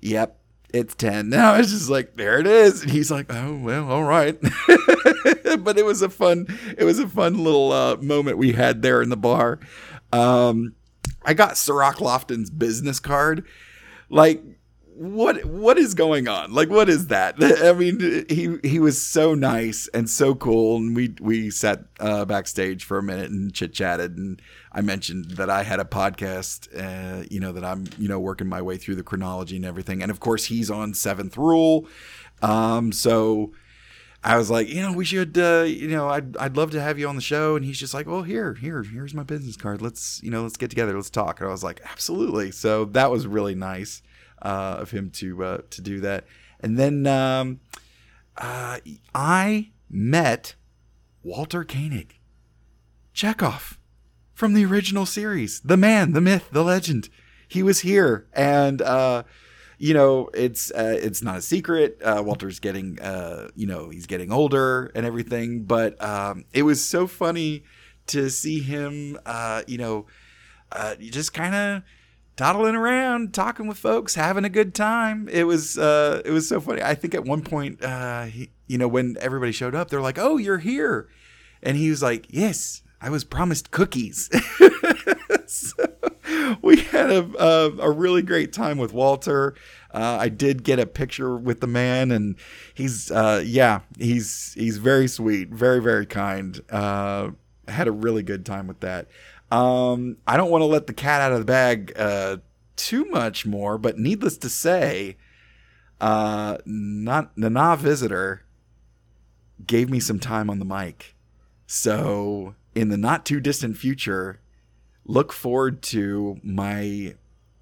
yep, 0.00 0.39
it's 0.72 0.94
10. 0.94 1.28
Now 1.28 1.54
it's 1.56 1.70
just 1.70 1.90
like, 1.90 2.16
there 2.16 2.38
it 2.38 2.46
is. 2.46 2.82
And 2.82 2.90
he's 2.90 3.10
like, 3.10 3.32
oh, 3.32 3.56
well, 3.56 3.90
all 3.90 4.04
right. 4.04 4.38
but 5.60 5.78
it 5.78 5.84
was 5.84 6.02
a 6.02 6.08
fun, 6.08 6.46
it 6.76 6.84
was 6.84 6.98
a 6.98 7.08
fun 7.08 7.42
little 7.42 7.72
uh, 7.72 7.96
moment 7.96 8.38
we 8.38 8.52
had 8.52 8.82
there 8.82 9.02
in 9.02 9.08
the 9.08 9.16
bar. 9.16 9.58
Um, 10.12 10.74
I 11.24 11.34
got 11.34 11.56
Cirroc 11.56 11.96
Lofton's 11.96 12.50
business 12.50 12.98
card. 13.00 13.44
Like, 14.08 14.42
what 15.00 15.46
what 15.46 15.78
is 15.78 15.94
going 15.94 16.28
on? 16.28 16.52
Like, 16.52 16.68
what 16.68 16.90
is 16.90 17.06
that? 17.06 17.36
I 17.64 17.72
mean, 17.72 18.26
he 18.28 18.58
he 18.62 18.78
was 18.78 19.00
so 19.00 19.34
nice 19.34 19.88
and 19.94 20.10
so 20.10 20.34
cool, 20.34 20.76
and 20.76 20.94
we 20.94 21.14
we 21.18 21.48
sat 21.48 21.84
uh, 21.98 22.26
backstage 22.26 22.84
for 22.84 22.98
a 22.98 23.02
minute 23.02 23.30
and 23.30 23.50
chit 23.50 23.72
chatted, 23.72 24.18
and 24.18 24.42
I 24.72 24.82
mentioned 24.82 25.30
that 25.32 25.48
I 25.48 25.62
had 25.62 25.80
a 25.80 25.84
podcast, 25.84 26.68
uh, 26.76 27.24
you 27.30 27.40
know, 27.40 27.50
that 27.52 27.64
I'm 27.64 27.86
you 27.96 28.08
know 28.08 28.20
working 28.20 28.46
my 28.46 28.60
way 28.60 28.76
through 28.76 28.96
the 28.96 29.02
chronology 29.02 29.56
and 29.56 29.64
everything, 29.64 30.02
and 30.02 30.10
of 30.10 30.20
course 30.20 30.44
he's 30.44 30.70
on 30.70 30.92
Seventh 30.92 31.38
Rule, 31.38 31.86
um, 32.42 32.92
so 32.92 33.52
I 34.22 34.36
was 34.36 34.50
like, 34.50 34.68
you 34.68 34.82
know, 34.82 34.92
we 34.92 35.06
should, 35.06 35.38
uh, 35.38 35.64
you 35.66 35.88
know, 35.88 36.08
I'd, 36.08 36.36
I'd 36.36 36.58
love 36.58 36.72
to 36.72 36.80
have 36.82 36.98
you 36.98 37.08
on 37.08 37.16
the 37.16 37.22
show. 37.22 37.56
And 37.56 37.64
he's 37.64 37.78
just 37.78 37.94
like, 37.94 38.06
well, 38.06 38.22
here, 38.22 38.52
here, 38.52 38.82
here's 38.82 39.14
my 39.14 39.22
business 39.22 39.56
card. 39.56 39.80
Let's, 39.80 40.22
you 40.22 40.30
know, 40.30 40.42
let's 40.42 40.58
get 40.58 40.68
together. 40.68 40.94
Let's 40.94 41.08
talk. 41.08 41.40
And 41.40 41.48
I 41.48 41.52
was 41.52 41.64
like, 41.64 41.80
absolutely. 41.90 42.50
So 42.50 42.84
that 42.84 43.10
was 43.10 43.26
really 43.26 43.54
nice 43.54 44.02
uh, 44.42 44.76
of 44.80 44.90
him 44.90 45.10
to 45.10 45.44
uh, 45.44 45.58
to 45.70 45.82
do 45.82 46.00
that. 46.00 46.24
And 46.60 46.78
then 46.78 47.06
um, 47.06 47.60
uh, 48.36 48.78
I 49.14 49.70
met 49.88 50.54
Walter 51.22 51.64
Koenig, 51.64 52.18
Chekhov 53.12 53.78
from 54.34 54.54
the 54.54 54.64
original 54.64 55.06
series, 55.06 55.60
the 55.60 55.76
man, 55.76 56.12
the 56.12 56.20
myth, 56.20 56.48
the 56.52 56.64
legend. 56.64 57.08
He 57.48 57.62
was 57.62 57.80
here, 57.80 58.28
and 58.32 58.80
uh, 58.80 59.24
you 59.78 59.92
know, 59.92 60.30
it's 60.34 60.70
uh, 60.70 60.96
it's 61.00 61.22
not 61.22 61.38
a 61.38 61.42
secret. 61.42 62.00
Uh, 62.02 62.22
Walter's 62.24 62.60
getting, 62.60 62.98
you 63.54 63.66
know, 63.66 63.90
he's 63.90 64.06
getting 64.06 64.30
older 64.30 64.92
and 64.94 65.04
everything. 65.04 65.64
But 65.64 66.00
um, 66.02 66.44
it 66.52 66.62
was 66.62 66.84
so 66.84 67.06
funny 67.06 67.64
to 68.06 68.30
see 68.30 68.60
him, 68.60 69.18
you 69.66 69.78
know, 69.78 70.06
just 71.00 71.32
kind 71.32 71.54
of 71.54 71.82
toddling 72.40 72.74
around, 72.74 73.34
talking 73.34 73.66
with 73.66 73.76
folks, 73.76 74.14
having 74.14 74.46
a 74.46 74.48
good 74.48 74.74
time. 74.74 75.28
It 75.30 75.44
was 75.44 75.76
uh, 75.76 76.22
it 76.24 76.30
was 76.30 76.48
so 76.48 76.58
funny. 76.58 76.80
I 76.80 76.94
think 76.94 77.14
at 77.14 77.24
one 77.24 77.42
point, 77.42 77.84
uh, 77.84 78.24
he, 78.24 78.50
you 78.66 78.78
know, 78.78 78.88
when 78.88 79.18
everybody 79.20 79.52
showed 79.52 79.74
up, 79.74 79.90
they're 79.90 80.00
like, 80.00 80.18
"Oh, 80.18 80.38
you're 80.38 80.58
here," 80.58 81.10
and 81.62 81.76
he 81.76 81.90
was 81.90 82.02
like, 82.02 82.24
"Yes, 82.30 82.80
I 82.98 83.10
was 83.10 83.24
promised 83.24 83.70
cookies." 83.72 84.30
so 85.46 85.74
we 86.62 86.78
had 86.78 87.10
a, 87.10 87.30
a, 87.38 87.72
a 87.78 87.90
really 87.90 88.22
great 88.22 88.54
time 88.54 88.78
with 88.78 88.94
Walter. 88.94 89.54
Uh, 89.92 90.16
I 90.18 90.30
did 90.30 90.64
get 90.64 90.78
a 90.78 90.86
picture 90.86 91.36
with 91.36 91.60
the 91.60 91.66
man, 91.66 92.10
and 92.10 92.36
he's 92.72 93.10
uh, 93.10 93.42
yeah, 93.44 93.80
he's 93.98 94.54
he's 94.54 94.78
very 94.78 95.08
sweet, 95.08 95.50
very 95.50 95.82
very 95.82 96.06
kind. 96.06 96.58
Uh, 96.70 97.32
had 97.68 97.86
a 97.86 97.92
really 97.92 98.22
good 98.22 98.46
time 98.46 98.66
with 98.66 98.80
that. 98.80 99.08
Um, 99.50 100.16
I 100.26 100.36
don't 100.36 100.50
want 100.50 100.62
to 100.62 100.66
let 100.66 100.86
the 100.86 100.92
cat 100.92 101.20
out 101.20 101.32
of 101.32 101.40
the 101.40 101.44
bag 101.44 101.92
uh, 101.96 102.38
too 102.76 103.04
much 103.06 103.44
more, 103.44 103.78
but 103.78 103.98
needless 103.98 104.36
to 104.38 104.48
say, 104.48 105.16
uh, 106.00 106.58
not 106.64 107.36
Nana 107.36 107.76
visitor 107.76 108.44
gave 109.66 109.90
me 109.90 110.00
some 110.00 110.18
time 110.18 110.48
on 110.48 110.58
the 110.58 110.64
mic. 110.64 111.14
So 111.66 112.54
in 112.74 112.88
the 112.88 112.96
not 112.96 113.26
too 113.26 113.40
distant 113.40 113.76
future, 113.76 114.40
look 115.04 115.32
forward 115.32 115.82
to 115.82 116.40
my 116.42 117.14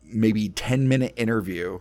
maybe 0.02 0.48
10 0.48 0.88
minute 0.88 1.14
interview 1.16 1.80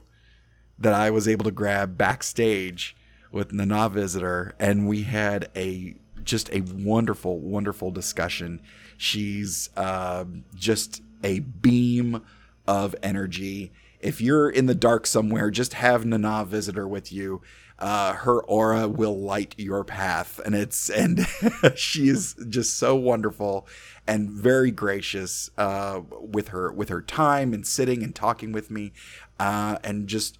that 0.79 0.93
I 0.93 1.09
was 1.09 1.27
able 1.27 1.45
to 1.45 1.51
grab 1.51 1.97
backstage 1.97 2.95
with 3.31 3.51
Nana 3.51 3.89
Visitor, 3.89 4.53
and 4.59 4.87
we 4.87 5.03
had 5.03 5.49
a 5.55 5.95
just 6.23 6.49
a 6.51 6.61
wonderful, 6.61 7.39
wonderful 7.39 7.91
discussion. 7.91 8.61
She's 8.97 9.69
uh, 9.75 10.25
just 10.55 11.01
a 11.23 11.39
beam 11.39 12.21
of 12.67 12.95
energy. 13.01 13.71
If 13.99 14.21
you're 14.21 14.49
in 14.49 14.67
the 14.67 14.75
dark 14.75 15.07
somewhere, 15.07 15.49
just 15.49 15.73
have 15.73 16.05
Nana 16.05 16.45
Visitor 16.45 16.87
with 16.87 17.11
you. 17.11 17.41
Uh, 17.79 18.13
her 18.13 18.43
aura 18.45 18.87
will 18.87 19.19
light 19.19 19.53
your 19.57 19.83
path, 19.83 20.39
and 20.43 20.55
it's 20.55 20.89
and 20.89 21.27
she 21.75 22.07
is 22.09 22.35
just 22.49 22.75
so 22.75 22.95
wonderful 22.95 23.67
and 24.07 24.31
very 24.31 24.71
gracious 24.71 25.51
uh, 25.59 26.01
with 26.19 26.47
her 26.47 26.71
with 26.71 26.89
her 26.89 27.01
time 27.03 27.53
and 27.53 27.67
sitting 27.67 28.01
and 28.01 28.15
talking 28.15 28.51
with 28.51 28.71
me, 28.71 28.93
uh, 29.39 29.77
and 29.83 30.07
just 30.07 30.39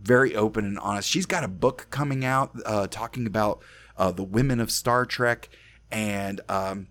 very 0.00 0.34
open 0.34 0.64
and 0.64 0.78
honest. 0.78 1.08
She's 1.08 1.26
got 1.26 1.44
a 1.44 1.48
book 1.48 1.88
coming 1.90 2.24
out 2.24 2.58
uh, 2.64 2.86
talking 2.86 3.26
about 3.26 3.60
uh, 3.98 4.12
the 4.12 4.24
women 4.24 4.60
of 4.60 4.70
Star 4.70 5.04
Trek, 5.04 5.48
and 5.90 6.40
um, 6.48 6.88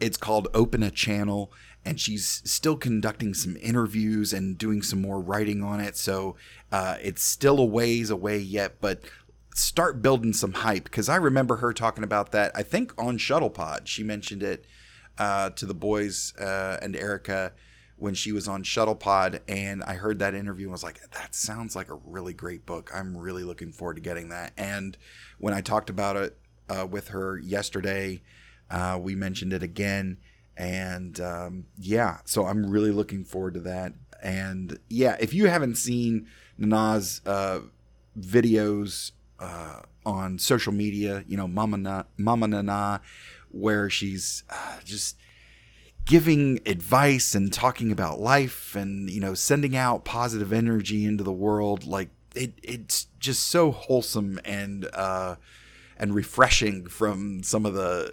it's 0.00 0.16
called 0.16 0.48
Open 0.54 0.82
a 0.82 0.90
Channel. 0.90 1.52
And 1.82 1.98
she's 1.98 2.42
still 2.44 2.76
conducting 2.76 3.32
some 3.32 3.56
interviews 3.56 4.34
and 4.34 4.58
doing 4.58 4.82
some 4.82 5.00
more 5.00 5.18
writing 5.18 5.62
on 5.62 5.80
it. 5.80 5.96
So 5.96 6.36
uh, 6.70 6.96
it's 7.02 7.22
still 7.22 7.58
a 7.58 7.64
ways 7.64 8.10
away 8.10 8.36
yet, 8.36 8.82
but 8.82 9.00
start 9.54 10.02
building 10.02 10.34
some 10.34 10.52
hype 10.52 10.84
because 10.84 11.08
I 11.08 11.16
remember 11.16 11.56
her 11.56 11.72
talking 11.72 12.04
about 12.04 12.32
that. 12.32 12.52
I 12.54 12.62
think 12.62 12.92
on 12.98 13.16
Shuttlepod, 13.16 13.86
she 13.86 14.02
mentioned 14.02 14.42
it 14.42 14.66
uh, 15.18 15.50
to 15.50 15.66
the 15.66 15.74
boys 15.74 16.34
uh, 16.38 16.78
and 16.82 16.94
Erica 16.96 17.52
when 18.00 18.14
she 18.14 18.32
was 18.32 18.48
on 18.48 18.62
Shuttlepod, 18.62 19.40
and 19.46 19.82
I 19.84 19.94
heard 19.94 20.18
that 20.20 20.34
interview 20.34 20.66
and 20.66 20.72
was 20.72 20.82
like, 20.82 21.00
that 21.10 21.34
sounds 21.34 21.76
like 21.76 21.90
a 21.90 21.98
really 22.06 22.32
great 22.32 22.64
book. 22.64 22.90
I'm 22.94 23.16
really 23.16 23.44
looking 23.44 23.72
forward 23.72 23.94
to 23.96 24.00
getting 24.00 24.30
that. 24.30 24.52
And 24.56 24.96
when 25.38 25.52
I 25.52 25.60
talked 25.60 25.90
about 25.90 26.16
it 26.16 26.36
uh, 26.68 26.86
with 26.86 27.08
her 27.08 27.38
yesterday, 27.38 28.22
uh, 28.70 28.98
we 29.00 29.14
mentioned 29.14 29.52
it 29.52 29.62
again. 29.62 30.16
And 30.56 31.20
um, 31.20 31.66
yeah, 31.78 32.18
so 32.24 32.46
I'm 32.46 32.70
really 32.70 32.90
looking 32.90 33.22
forward 33.24 33.54
to 33.54 33.60
that. 33.60 33.92
And 34.22 34.78
yeah, 34.88 35.16
if 35.20 35.34
you 35.34 35.46
haven't 35.46 35.76
seen 35.76 36.26
Nana's 36.56 37.20
uh, 37.26 37.60
videos 38.18 39.12
uh, 39.38 39.80
on 40.06 40.38
social 40.38 40.72
media, 40.72 41.24
you 41.28 41.36
know, 41.36 41.48
Mama, 41.48 42.06
Mama 42.16 42.48
Nana, 42.48 43.02
where 43.50 43.90
she's 43.90 44.44
uh, 44.48 44.78
just 44.84 45.16
giving 46.10 46.58
advice 46.66 47.36
and 47.36 47.52
talking 47.52 47.92
about 47.92 48.18
life 48.18 48.74
and 48.74 49.08
you 49.08 49.20
know 49.20 49.32
sending 49.32 49.76
out 49.76 50.04
positive 50.04 50.52
energy 50.52 51.04
into 51.04 51.22
the 51.22 51.32
world 51.32 51.86
like 51.86 52.08
it 52.34 52.52
it's 52.64 53.06
just 53.20 53.46
so 53.46 53.70
wholesome 53.70 54.40
and 54.44 54.88
uh 54.92 55.36
and 55.96 56.12
refreshing 56.12 56.84
from 56.88 57.44
some 57.44 57.64
of 57.64 57.74
the 57.74 58.12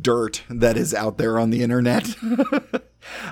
dirt 0.00 0.42
that 0.50 0.76
is 0.76 0.92
out 0.92 1.18
there 1.18 1.38
on 1.38 1.50
the 1.50 1.62
internet. 1.62 2.16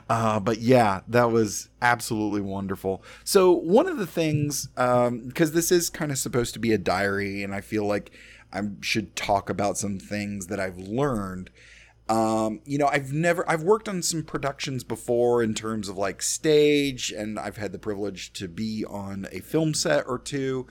Uh 0.09 0.39
but 0.39 0.59
yeah 0.59 1.01
that 1.09 1.33
was 1.33 1.69
absolutely 1.83 2.41
wonderful. 2.41 3.03
So 3.25 3.51
one 3.51 3.89
of 3.89 3.97
the 3.97 4.07
things 4.07 4.69
um 4.77 5.27
because 5.27 5.51
this 5.51 5.73
is 5.73 5.91
kind 5.91 6.13
of 6.13 6.19
supposed 6.19 6.55
to 6.55 6.61
be 6.61 6.73
a 6.73 6.79
diary 6.79 7.43
and 7.43 7.53
i 7.53 7.61
feel 7.61 7.85
like 7.85 8.13
i 8.53 8.61
should 8.81 9.17
talk 9.17 9.51
about 9.51 9.77
some 9.77 9.99
things 9.99 10.47
that 10.47 10.61
i've 10.61 10.79
learned 10.79 11.51
um, 12.09 12.61
you 12.67 12.77
know, 12.77 12.87
I've 12.87 13.13
never 13.13 13.49
I've 13.49 13.63
worked 13.63 13.89
on 13.89 14.03
some 14.03 14.23
productions 14.23 14.85
before 14.85 15.43
in 15.43 15.55
terms 15.55 15.89
of 15.89 15.97
like 15.97 16.21
stage, 16.21 17.11
and 17.11 17.39
I've 17.39 17.57
had 17.57 17.73
the 17.73 17.79
privilege 17.79 18.33
to 18.35 18.49
be 18.49 18.85
on 18.85 19.27
a 19.33 19.41
film 19.41 19.73
set 19.75 20.05
or 20.07 20.19
two. 20.19 20.67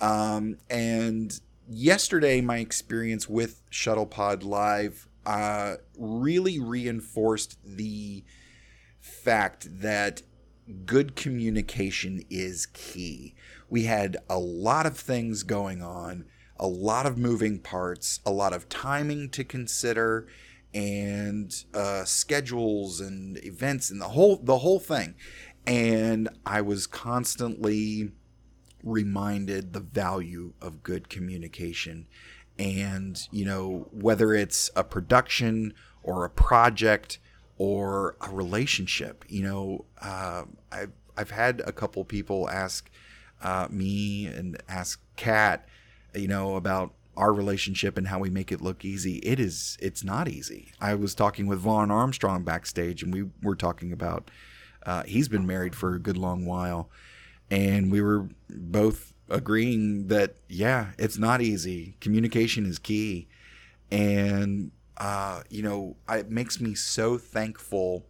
Um, 0.00 0.56
and 0.70 1.38
yesterday, 1.68 2.40
my 2.40 2.58
experience 2.58 3.28
with 3.28 3.62
Shuttlepod 3.70 4.44
Live 4.44 5.08
uh, 5.26 5.76
really 5.98 6.58
reinforced 6.58 7.58
the 7.62 8.24
fact 8.98 9.68
that 9.82 10.22
good 10.86 11.16
communication 11.16 12.22
is 12.30 12.66
key. 12.66 13.34
We 13.68 13.84
had 13.84 14.16
a 14.30 14.38
lot 14.38 14.86
of 14.86 14.96
things 14.96 15.42
going 15.42 15.82
on, 15.82 16.24
a 16.56 16.66
lot 16.66 17.04
of 17.04 17.18
moving 17.18 17.58
parts, 17.58 18.20
a 18.24 18.30
lot 18.30 18.54
of 18.54 18.70
timing 18.70 19.28
to 19.30 19.44
consider 19.44 20.26
and 20.74 21.64
uh, 21.74 22.04
schedules 22.04 23.00
and 23.00 23.42
events 23.44 23.90
and 23.90 24.00
the 24.00 24.08
whole 24.08 24.36
the 24.36 24.58
whole 24.58 24.80
thing. 24.80 25.14
And 25.66 26.28
I 26.46 26.60
was 26.62 26.86
constantly 26.86 28.12
reminded 28.82 29.72
the 29.72 29.80
value 29.80 30.54
of 30.62 30.82
good 30.82 31.08
communication. 31.08 32.06
And, 32.58 33.20
you 33.30 33.44
know, 33.44 33.88
whether 33.92 34.34
it's 34.34 34.70
a 34.74 34.82
production 34.82 35.74
or 36.02 36.24
a 36.24 36.30
project 36.30 37.18
or 37.56 38.16
a 38.20 38.30
relationship, 38.30 39.24
you 39.28 39.42
know, 39.42 39.84
uh, 40.00 40.44
I've, 40.72 40.92
I've 41.16 41.30
had 41.30 41.60
a 41.66 41.72
couple 41.72 42.04
people 42.04 42.48
ask 42.48 42.90
uh, 43.42 43.68
me 43.70 44.26
and 44.26 44.60
ask 44.68 45.00
Kat, 45.16 45.68
you 46.14 46.28
know, 46.28 46.56
about 46.56 46.94
our 47.18 47.32
relationship 47.32 47.98
and 47.98 48.06
how 48.06 48.20
we 48.20 48.30
make 48.30 48.52
it 48.52 48.62
look 48.62 48.84
easy. 48.84 49.16
It 49.16 49.40
is, 49.40 49.76
it's 49.80 50.04
not 50.04 50.28
easy. 50.28 50.70
I 50.80 50.94
was 50.94 51.14
talking 51.14 51.48
with 51.48 51.58
Vaughn 51.58 51.90
Armstrong 51.90 52.44
backstage 52.44 53.02
and 53.02 53.12
we 53.12 53.24
were 53.42 53.56
talking 53.56 53.92
about, 53.92 54.30
uh, 54.86 55.02
he's 55.02 55.28
been 55.28 55.46
married 55.46 55.74
for 55.74 55.94
a 55.94 55.98
good 55.98 56.16
long 56.16 56.46
while. 56.46 56.88
And 57.50 57.90
we 57.90 58.00
were 58.00 58.28
both 58.48 59.12
agreeing 59.28 60.06
that, 60.06 60.36
yeah, 60.48 60.92
it's 60.96 61.18
not 61.18 61.42
easy. 61.42 61.96
Communication 62.00 62.64
is 62.64 62.78
key. 62.78 63.26
And, 63.90 64.70
uh, 64.96 65.42
you 65.50 65.62
know, 65.62 65.96
it 66.08 66.30
makes 66.30 66.60
me 66.60 66.74
so 66.76 67.18
thankful 67.18 68.06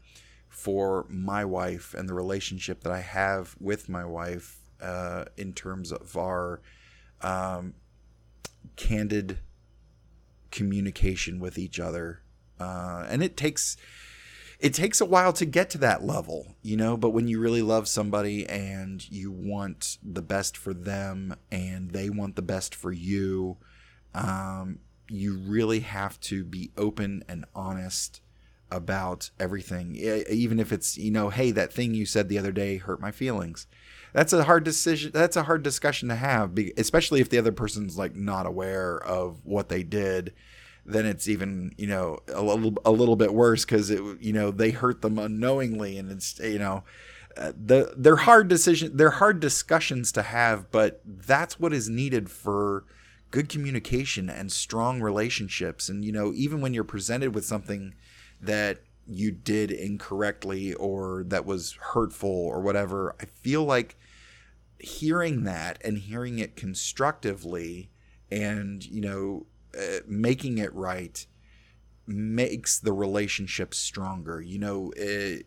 for 0.50 1.06
my 1.08 1.46
wife 1.46 1.94
and 1.94 2.08
the 2.08 2.14
relationship 2.14 2.82
that 2.82 2.92
I 2.92 3.00
have 3.00 3.56
with 3.58 3.88
my 3.88 4.04
wife 4.04 4.58
uh, 4.82 5.24
in 5.38 5.54
terms 5.54 5.92
of 5.92 6.14
our 6.16 6.60
um, 7.22 7.74
candid 8.76 9.38
communication 10.50 11.38
with 11.40 11.58
each 11.58 11.78
other. 11.78 12.22
Uh, 12.58 13.06
and 13.08 13.22
it 13.22 13.36
takes 13.36 13.76
it 14.58 14.74
takes 14.74 15.00
a 15.00 15.04
while 15.04 15.32
to 15.34 15.44
get 15.44 15.70
to 15.70 15.78
that 15.78 16.02
level, 16.02 16.56
you 16.62 16.76
know, 16.76 16.96
but 16.96 17.10
when 17.10 17.28
you 17.28 17.38
really 17.38 17.62
love 17.62 17.86
somebody 17.86 18.44
and 18.48 19.08
you 19.08 19.30
want 19.30 19.98
the 20.02 20.22
best 20.22 20.56
for 20.56 20.74
them 20.74 21.36
and 21.52 21.92
they 21.92 22.10
want 22.10 22.34
the 22.34 22.42
best 22.42 22.74
for 22.74 22.90
you, 22.90 23.56
um, 24.14 24.80
you 25.08 25.38
really 25.38 25.80
have 25.80 26.18
to 26.20 26.42
be 26.44 26.72
open 26.76 27.22
and 27.28 27.44
honest 27.54 28.20
about 28.70 29.30
everything. 29.38 29.96
Even 29.96 30.58
if 30.58 30.72
it's, 30.72 30.96
you 30.98 31.10
know, 31.10 31.30
hey, 31.30 31.50
that 31.52 31.72
thing 31.72 31.94
you 31.94 32.06
said 32.06 32.28
the 32.28 32.38
other 32.38 32.52
day 32.52 32.76
hurt 32.76 33.00
my 33.00 33.10
feelings. 33.10 33.66
That's 34.12 34.32
a 34.32 34.44
hard 34.44 34.64
decision. 34.64 35.10
That's 35.12 35.37
a 35.37 35.44
hard 35.44 35.62
discussion 35.62 36.08
to 36.08 36.16
have, 36.16 36.58
especially 36.76 37.20
if 37.20 37.28
the 37.28 37.38
other 37.38 37.52
person's 37.52 37.98
like 37.98 38.16
not 38.16 38.46
aware 38.46 38.98
of 38.98 39.44
what 39.44 39.68
they 39.68 39.82
did 39.82 40.32
then 40.88 41.04
it's 41.04 41.28
even 41.28 41.72
you 41.76 41.87
know 41.87 42.18
a 42.28 42.42
little 42.42 42.75
a 42.84 42.90
little 42.90 43.14
bit 43.14 43.32
worse 43.32 43.64
because 43.64 43.90
it 43.90 44.02
you 44.20 44.32
know 44.32 44.50
they 44.50 44.70
hurt 44.70 45.02
them 45.02 45.18
unknowingly 45.18 45.98
and 45.98 46.10
it's 46.10 46.38
you 46.40 46.58
know 46.58 46.82
uh, 47.37 47.52
the 47.54 47.92
they're 47.96 48.16
hard 48.16 48.48
decision 48.48 48.96
they're 48.96 49.10
hard 49.10 49.38
discussions 49.38 50.10
to 50.10 50.22
have 50.22 50.70
but 50.70 51.00
that's 51.04 51.60
what 51.60 51.72
is 51.72 51.88
needed 51.88 52.30
for 52.30 52.84
good 53.30 53.48
communication 53.48 54.30
and 54.30 54.50
strong 54.50 55.00
relationships 55.02 55.88
and 55.88 56.04
you 56.04 56.10
know 56.10 56.32
even 56.34 56.60
when 56.60 56.72
you're 56.72 56.82
presented 56.82 57.34
with 57.34 57.44
something 57.44 57.94
that 58.40 58.78
you 59.07 59.30
did 59.30 59.71
incorrectly 59.71 60.75
or 60.75 61.25
that 61.26 61.47
was 61.47 61.78
hurtful 61.92 62.30
or 62.30 62.61
whatever 62.61 63.14
i 63.21 63.25
feel 63.25 63.64
like 63.64 63.97
hearing 64.78 65.45
that 65.45 65.80
and 65.85 65.99
hearing 65.99 66.38
it 66.38 66.57
constructively 66.57 67.90
and 68.30 68.85
you 68.85 69.00
know 69.00 69.47
uh, 69.78 69.99
making 70.07 70.59
it 70.59 70.73
right 70.75 71.26
makes 72.09 72.78
the 72.78 72.92
relationship 72.92 73.75
stronger. 73.75 74.40
You 74.40 74.59
know, 74.59 74.92
it, 74.97 75.47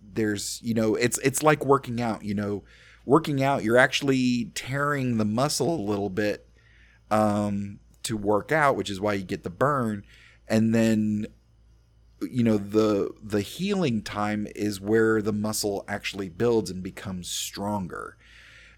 there's 0.00 0.60
you 0.62 0.72
know 0.72 0.94
it's 0.94 1.18
it's 1.18 1.42
like 1.42 1.64
working 1.64 2.00
out. 2.00 2.24
You 2.24 2.34
know, 2.34 2.62
working 3.04 3.42
out 3.42 3.64
you're 3.64 3.76
actually 3.76 4.52
tearing 4.54 5.18
the 5.18 5.24
muscle 5.24 5.74
a 5.74 5.82
little 5.82 6.10
bit 6.10 6.48
um, 7.10 7.80
to 8.04 8.16
work 8.16 8.52
out, 8.52 8.76
which 8.76 8.88
is 8.88 9.00
why 9.00 9.14
you 9.14 9.24
get 9.24 9.42
the 9.42 9.50
burn, 9.50 10.04
and 10.48 10.74
then 10.74 11.26
you 12.22 12.42
know 12.42 12.58
the 12.58 13.10
the 13.22 13.40
healing 13.40 14.02
time 14.02 14.46
is 14.54 14.80
where 14.80 15.22
the 15.22 15.32
muscle 15.32 15.84
actually 15.88 16.28
builds 16.28 16.70
and 16.70 16.82
becomes 16.82 17.28
stronger. 17.28 18.16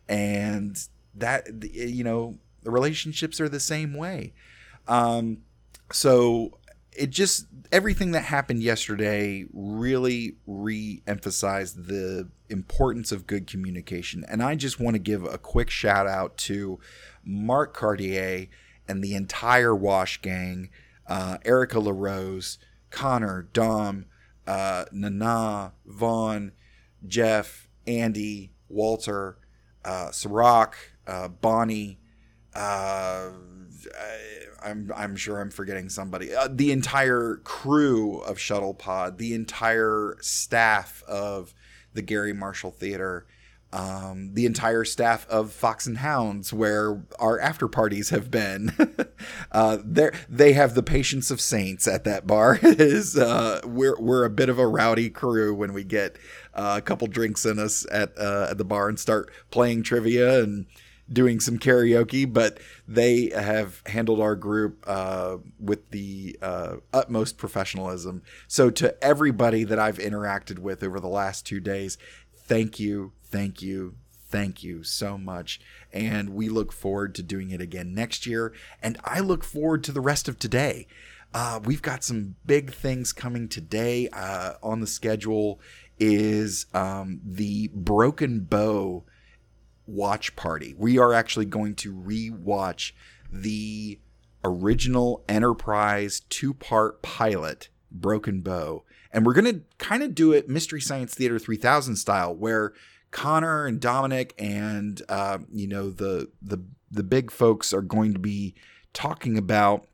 And 0.09 0.77
that 1.15 1.47
you 1.73 2.05
know 2.05 2.39
the 2.63 2.71
relationships 2.71 3.41
are 3.41 3.49
the 3.49 3.61
same 3.61 3.95
way. 3.95 4.33
Um, 4.89 5.39
so 5.91 6.59
it 6.93 7.11
just 7.11 7.47
everything 7.71 8.11
that 8.13 8.25
happened 8.25 8.63
yesterday 8.63 9.47
really 9.53 10.37
re-emphasized 10.47 11.87
the 11.87 12.29
importance 12.51 13.13
of 13.13 13.27
good 13.27 13.47
communication. 13.47 14.25
And 14.29 14.43
i 14.43 14.55
just 14.55 14.79
want 14.79 14.95
to 14.95 14.99
give 14.99 15.25
a 15.25 15.39
quick 15.39 15.71
shout 15.71 16.07
out 16.07 16.37
to 16.39 16.79
mark 17.25 17.75
cartier 17.75 18.49
and 18.87 19.03
the 19.03 19.15
entire 19.15 19.75
wash 19.75 20.21
gang 20.21 20.69
uh, 21.07 21.39
erica 21.45 21.79
larose 21.79 22.59
connor 22.93 23.49
dom 23.53 24.05
uh, 24.47 24.85
nana 24.93 25.73
vaughn 25.85 26.53
jeff 27.07 27.69
andy 27.87 28.53
walter 28.69 29.39
uh, 29.85 30.11
Cirroc, 30.11 30.75
uh, 31.07 31.29
Bonnie, 31.29 31.99
uh, 32.55 33.31
I'm 34.63 34.93
I'm 34.95 35.17
sure 35.17 35.41
I'm 35.41 35.51
forgetting 35.51 35.89
somebody. 35.89 36.35
Uh, 36.35 36.49
the 36.51 36.71
entire 36.71 37.41
crew 37.43 38.19
of 38.21 38.39
Shuttle 38.39 38.75
Pod, 38.75 39.19
the 39.19 39.35
entire 39.35 40.17
staff 40.21 41.03
of 41.09 41.53
the 41.95 42.03
Garry 42.03 42.33
Marshall 42.33 42.71
Theater, 42.71 43.27
um, 43.73 44.35
the 44.35 44.47
entire 44.47 44.85
staff 44.85 45.27
of 45.29 45.53
Fox 45.53 45.87
and 45.87 45.99
Hounds, 45.99 46.53
where 46.53 47.03
our 47.19 47.41
after 47.41 47.69
parties 47.69 48.11
have 48.11 48.31
been. 48.31 48.73
uh, 49.53 49.79
they 50.29 50.53
have 50.53 50.75
the 50.75 50.83
patience 50.83 51.31
of 51.31 51.41
saints 51.41 51.89
at 51.89 52.05
that 52.05 52.27
bar. 52.27 52.59
is 52.63 53.17
uh, 53.17 53.61
we're 53.65 53.99
we're 53.99 54.25
a 54.25 54.31
bit 54.31 54.49
of 54.49 54.59
a 54.59 54.67
rowdy 54.67 55.11
crew 55.11 55.55
when 55.55 55.73
we 55.73 55.85
get 55.85 56.17
uh, 56.55 56.75
a 56.79 56.83
couple 56.83 57.07
drinks 57.07 57.47
in 57.47 57.59
us 57.59 57.87
at 57.91 58.17
uh, 58.19 58.49
at 58.51 58.59
the 58.59 58.65
bar 58.65 58.89
and 58.89 58.99
start 58.99 59.31
playing 59.51 59.83
trivia 59.83 60.43
and 60.43 60.67
doing 61.11 61.41
some 61.41 61.59
karaoke, 61.59 62.31
but 62.31 62.59
they 62.87 63.31
have 63.31 63.83
handled 63.87 64.21
our 64.21 64.35
group 64.35 64.85
uh, 64.87 65.37
with 65.59 65.91
the 65.91 66.37
uh, 66.41 66.77
utmost 66.93 67.39
professionalism. 67.39 68.23
So, 68.49 68.71
to 68.71 69.03
everybody 69.03 69.65
that 69.65 69.79
I've 69.79 69.99
interacted 69.99 70.59
with 70.59 70.83
over 70.83 71.01
the 71.01 71.09
last 71.09 71.47
two 71.47 71.61
days, 71.61 71.99
thank 72.35 72.81
you, 72.81 73.13
thank 73.33 73.63
you, 73.63 73.97
thank 74.29 74.63
you 74.63 74.85
so 74.85 75.19
much. 75.19 75.61
And 75.93 76.31
we 76.31 76.49
look 76.49 76.73
forward 76.73 77.15
to 77.17 77.23
doing 77.23 77.51
it 77.51 77.61
again 77.61 77.95
next 77.95 78.27
year. 78.27 78.53
And 78.83 78.99
I 79.03 79.21
look 79.21 79.43
forward 79.43 79.83
to 79.85 79.93
the 79.93 80.01
rest 80.01 80.29
of 80.29 80.39
today. 80.39 80.87
Uh, 81.35 81.59
we've 81.65 81.83
got 81.83 82.05
some 82.05 82.37
big 82.45 82.73
things 82.73 83.13
coming 83.13 83.49
today 83.49 84.09
uh, 84.13 84.53
on 84.63 84.81
the 84.81 84.87
schedule 84.87 85.61
is 85.99 86.67
um, 86.75 87.21
the 87.25 87.71
Broken 87.75 88.41
Bow 88.41 89.05
watch 89.87 90.37
party. 90.37 90.75
We 90.77 90.99
are 90.99 91.15
actually 91.15 91.47
going 91.47 91.75
to 91.77 91.93
re-watch 91.93 92.95
the 93.31 93.99
original 94.45 95.25
Enterprise 95.29 96.21
two-part 96.29 97.01
pilot, 97.01 97.71
Broken 97.91 98.43
Bow, 98.43 98.85
and 99.13 99.27
we're 99.27 99.35
going 99.35 99.55
to 99.55 99.61
kind 99.79 100.03
of 100.03 100.15
do 100.15 100.33
it 100.33 100.49
Mystery 100.49 100.81
Science 100.81 101.15
Theater 101.15 101.39
3000 101.39 101.97
style, 101.97 102.35
where 102.35 102.73
Connor 103.13 103.67
and 103.67 103.81
Dominic 103.81 104.35
and 104.39 105.01
uh, 105.09 105.39
you 105.53 105.69
know 105.69 105.91
the 105.91 106.31
the 106.43 106.59
the 106.91 107.05
big 107.05 107.31
folks 107.31 107.73
are 107.73 107.83
going 107.83 108.13
to 108.13 108.19
be 108.19 108.55
talking 108.93 109.39
about 109.39 109.87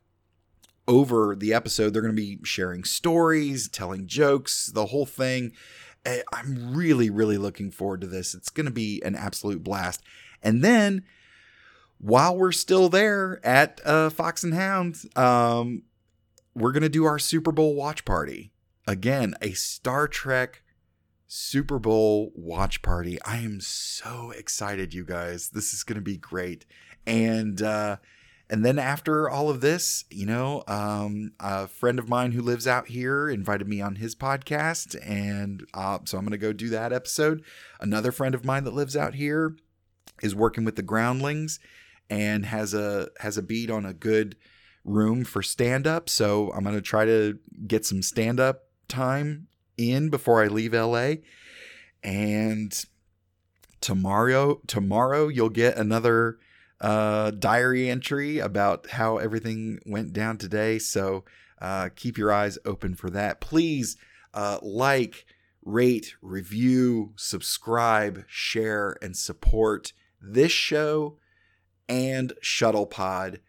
over 0.88 1.36
the 1.36 1.52
episode. 1.52 1.92
They're 1.92 2.02
going 2.02 2.16
to 2.16 2.20
be 2.22 2.38
sharing 2.42 2.82
stories, 2.82 3.68
telling 3.68 4.06
jokes, 4.06 4.66
the 4.66 4.86
whole 4.86 5.06
thing. 5.06 5.52
I'm 6.32 6.74
really, 6.74 7.10
really 7.10 7.36
looking 7.36 7.70
forward 7.70 8.00
to 8.00 8.06
this. 8.06 8.34
It's 8.34 8.48
going 8.48 8.66
to 8.66 8.72
be 8.72 9.02
an 9.04 9.14
absolute 9.14 9.62
blast. 9.62 10.02
And 10.42 10.64
then, 10.64 11.04
while 11.98 12.34
we're 12.34 12.52
still 12.52 12.88
there 12.88 13.44
at 13.44 13.80
uh, 13.84 14.08
Fox 14.08 14.42
and 14.42 14.54
Hounds, 14.54 15.06
um, 15.16 15.82
we're 16.54 16.72
going 16.72 16.82
to 16.82 16.88
do 16.88 17.04
our 17.04 17.18
Super 17.18 17.52
Bowl 17.52 17.74
watch 17.74 18.04
party. 18.04 18.52
Again, 18.86 19.34
a 19.42 19.52
Star 19.52 20.08
Trek 20.08 20.62
Super 21.28 21.78
Bowl 21.78 22.32
watch 22.34 22.80
party. 22.82 23.20
I 23.22 23.38
am 23.38 23.60
so 23.60 24.32
excited, 24.36 24.94
you 24.94 25.04
guys. 25.04 25.50
This 25.50 25.74
is 25.74 25.84
going 25.84 25.96
to 25.96 26.02
be 26.02 26.16
great. 26.16 26.64
And, 27.06 27.60
uh, 27.60 27.98
and 28.50 28.64
then 28.64 28.78
after 28.78 29.28
all 29.28 29.50
of 29.50 29.60
this, 29.60 30.06
you 30.10 30.24
know, 30.24 30.64
um, 30.66 31.32
a 31.38 31.68
friend 31.68 31.98
of 31.98 32.08
mine 32.08 32.32
who 32.32 32.40
lives 32.40 32.66
out 32.66 32.88
here 32.88 33.28
invited 33.28 33.68
me 33.68 33.82
on 33.82 33.96
his 33.96 34.14
podcast, 34.14 34.98
and 35.06 35.66
uh, 35.74 35.98
so 36.04 36.16
I'm 36.16 36.24
going 36.24 36.32
to 36.32 36.38
go 36.38 36.54
do 36.54 36.70
that 36.70 36.92
episode. 36.92 37.44
Another 37.78 38.10
friend 38.10 38.34
of 38.34 38.46
mine 38.46 38.64
that 38.64 38.72
lives 38.72 38.96
out 38.96 39.14
here 39.14 39.54
is 40.22 40.34
working 40.34 40.64
with 40.64 40.76
the 40.76 40.82
Groundlings 40.82 41.60
and 42.08 42.46
has 42.46 42.72
a 42.72 43.10
has 43.20 43.36
a 43.36 43.42
beat 43.42 43.70
on 43.70 43.84
a 43.84 43.92
good 43.92 44.34
room 44.82 45.24
for 45.24 45.42
stand 45.42 45.86
up. 45.86 46.08
So 46.08 46.50
I'm 46.52 46.64
going 46.64 46.74
to 46.74 46.80
try 46.80 47.04
to 47.04 47.38
get 47.66 47.84
some 47.84 48.00
stand 48.00 48.40
up 48.40 48.62
time 48.88 49.48
in 49.78 50.10
before 50.10 50.42
I 50.42 50.48
leave 50.48 50.74
LA, 50.74 51.14
and 52.02 52.84
tomorrow 53.80 54.60
tomorrow 54.66 55.28
you'll 55.28 55.48
get 55.48 55.76
another 55.78 56.38
uh, 56.80 57.30
diary 57.30 57.88
entry 57.88 58.38
about 58.38 58.90
how 58.90 59.18
everything 59.18 59.80
went 59.86 60.12
down 60.12 60.36
today. 60.38 60.78
So 60.78 61.24
uh, 61.60 61.88
keep 61.94 62.18
your 62.18 62.32
eyes 62.32 62.58
open 62.64 62.94
for 62.94 63.10
that. 63.10 63.40
Please 63.40 63.96
uh, 64.34 64.58
like, 64.62 65.26
rate, 65.64 66.14
review, 66.22 67.12
subscribe, 67.16 68.24
share, 68.28 68.96
and 69.02 69.16
support 69.16 69.92
this 70.20 70.52
show 70.52 71.18
and 71.88 72.32
Shuttle 72.40 72.86
Pod. 72.86 73.40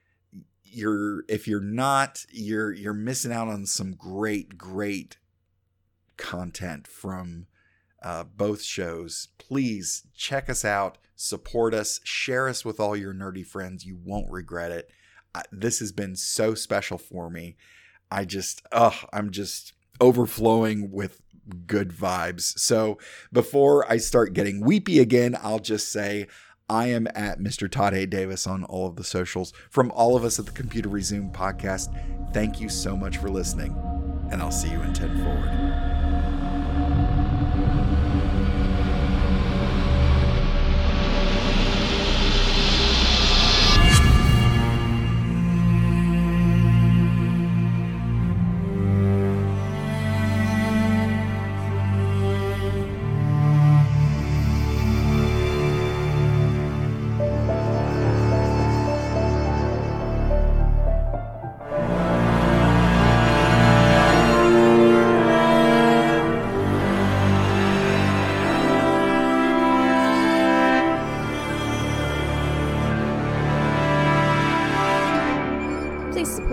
You're 0.64 1.24
if 1.28 1.48
you're 1.48 1.62
not, 1.62 2.26
you're 2.32 2.72
you're 2.72 2.94
missing 2.94 3.32
out 3.32 3.48
on 3.48 3.66
some 3.66 3.94
great, 3.94 4.58
great 4.58 5.18
content 6.20 6.86
from 6.86 7.48
uh, 8.04 8.24
both 8.24 8.62
shows. 8.62 9.30
Please 9.40 10.04
check 10.16 10.50
us 10.50 10.64
out, 10.64 11.00
support 11.16 11.74
us, 11.74 12.00
share 12.04 12.48
us 12.48 12.64
with 12.64 12.80
all 12.80 12.96
your 12.96 13.14
nerdy 13.14 13.46
friends. 13.46 13.86
You 13.86 13.98
won't 14.04 14.30
regret 14.30 14.72
it. 14.72 14.92
I, 15.34 15.44
this 15.52 15.80
has 15.80 15.92
been 15.92 16.16
so 16.16 16.54
special 16.54 16.98
for 16.98 17.30
me. 17.30 17.56
I 18.12 18.26
just, 18.26 18.62
oh, 18.72 19.00
I'm 19.12 19.32
just 19.32 19.74
overflowing 20.02 20.92
with 20.92 21.22
good 21.66 21.90
vibes. 21.90 22.58
So 22.60 22.98
before 23.32 23.90
I 23.92 23.98
start 23.98 24.34
getting 24.34 24.64
weepy 24.64 25.00
again, 25.00 25.36
I'll 25.42 25.60
just 25.60 25.92
say 25.92 26.28
I 26.70 26.88
am 26.88 27.08
at 27.16 27.40
Mr. 27.40 27.70
Todd 27.70 27.94
A. 27.94 28.06
Davis 28.06 28.46
on 28.46 28.64
all 28.66 28.88
of 28.88 28.96
the 28.96 29.04
socials. 29.04 29.54
From 29.70 29.92
all 29.92 30.16
of 30.16 30.24
us 30.24 30.38
at 30.38 30.46
the 30.46 30.52
Computer 30.52 30.90
Resume 30.90 31.32
podcast, 31.32 31.92
thank 32.34 32.62
you 32.62 32.70
so 32.70 32.96
much 32.96 33.18
for 33.18 33.30
listening, 33.30 33.76
and 34.32 34.42
I'll 34.42 34.52
see 34.52 34.70
you 34.70 34.82
in 34.82 34.94
10 34.94 35.24
Forward. 35.24 35.89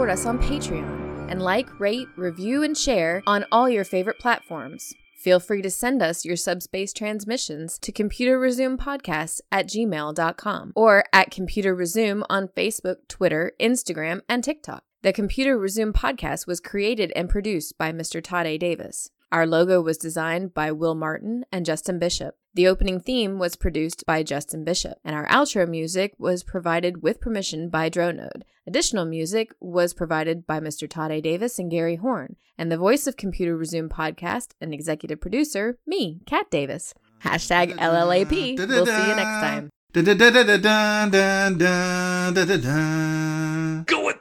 Support 0.06 0.18
us 0.18 0.26
on 0.26 0.38
Patreon 0.38 1.30
and 1.30 1.42
like, 1.42 1.80
rate, 1.80 2.06
review, 2.16 2.62
and 2.62 2.78
share 2.78 3.22
on 3.26 3.44
all 3.50 3.68
your 3.68 3.84
favorite 3.84 4.20
platforms. 4.20 4.94
Feel 5.16 5.40
free 5.40 5.62
to 5.62 5.70
send 5.70 6.00
us 6.00 6.24
your 6.24 6.36
subspace 6.36 6.92
transmissions 6.92 7.78
to 7.80 7.90
computerresumepodcast 7.90 9.40
at 9.50 9.66
gmail.com 9.66 10.72
or 10.76 11.04
at 11.12 11.32
Computer 11.32 11.74
Resume 11.74 12.22
on 12.30 12.46
Facebook, 12.48 13.08
Twitter, 13.08 13.52
Instagram, 13.60 14.20
and 14.28 14.44
TikTok. 14.44 14.84
The 15.02 15.12
Computer 15.12 15.58
Resume 15.58 15.92
podcast 15.92 16.46
was 16.46 16.60
created 16.60 17.12
and 17.16 17.28
produced 17.28 17.76
by 17.76 17.90
Mr. 17.90 18.22
Todd 18.22 18.46
A. 18.46 18.58
Davis. 18.58 19.10
Our 19.32 19.46
logo 19.46 19.80
was 19.80 19.98
designed 19.98 20.54
by 20.54 20.70
Will 20.70 20.94
Martin 20.94 21.44
and 21.50 21.66
Justin 21.66 21.98
Bishop. 21.98 22.36
The 22.56 22.68
opening 22.68 23.00
theme 23.00 23.38
was 23.38 23.54
produced 23.54 24.06
by 24.06 24.22
Justin 24.22 24.64
Bishop, 24.64 24.94
and 25.04 25.14
our 25.14 25.26
outro 25.28 25.68
music 25.68 26.14
was 26.18 26.42
provided 26.42 27.02
with 27.02 27.20
permission 27.20 27.68
by 27.68 27.90
Dronode. 27.90 28.44
Additional 28.66 29.04
music 29.04 29.52
was 29.60 29.92
provided 29.92 30.46
by 30.46 30.60
Mr. 30.60 30.88
Todd 30.88 31.10
A. 31.10 31.20
Davis 31.20 31.58
and 31.58 31.70
Gary 31.70 31.96
Horn, 31.96 32.36
and 32.56 32.72
the 32.72 32.78
voice 32.78 33.06
of 33.06 33.18
Computer 33.18 33.54
Resume 33.54 33.90
podcast 33.90 34.52
and 34.58 34.72
executive 34.72 35.20
producer, 35.20 35.76
me, 35.86 36.22
Kat 36.24 36.50
Davis. 36.50 36.94
Hashtag 37.22 37.76
LLAP. 37.76 38.56
We'll 38.56 38.86
see 38.86 38.92
you 38.92 39.16
next 39.16 39.40
time. 39.42 39.68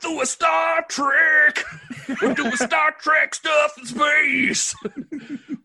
Through 0.02 0.22
a 0.22 0.26
Star 0.26 0.86
Trek. 0.90 1.64
We're 2.22 2.34
doing 2.34 2.56
Star 2.56 2.94
Trek 3.00 3.34
stuff 3.34 3.78
in 3.78 3.86
space. 3.86 4.76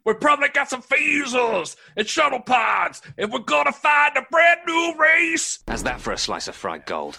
we 0.05 0.15
probably 0.15 0.49
got 0.49 0.71
some 0.71 0.83
phasers 0.83 1.77
and 1.97 2.07
shuttle 2.07 2.41
pods, 2.41 3.03
and 3.19 3.33
we're 3.33 3.41
gonna 3.41 3.73
find 3.73 4.17
a 4.17 4.23
brand 4.31 4.61
new 4.67 4.95
race. 4.99 5.59
How's 5.67 5.83
that 5.83 6.01
for 6.01 6.13
a 6.13 6.19
slice 6.19 6.49
of 6.49 6.55
fried 6.55 6.87
gold? 6.87 7.19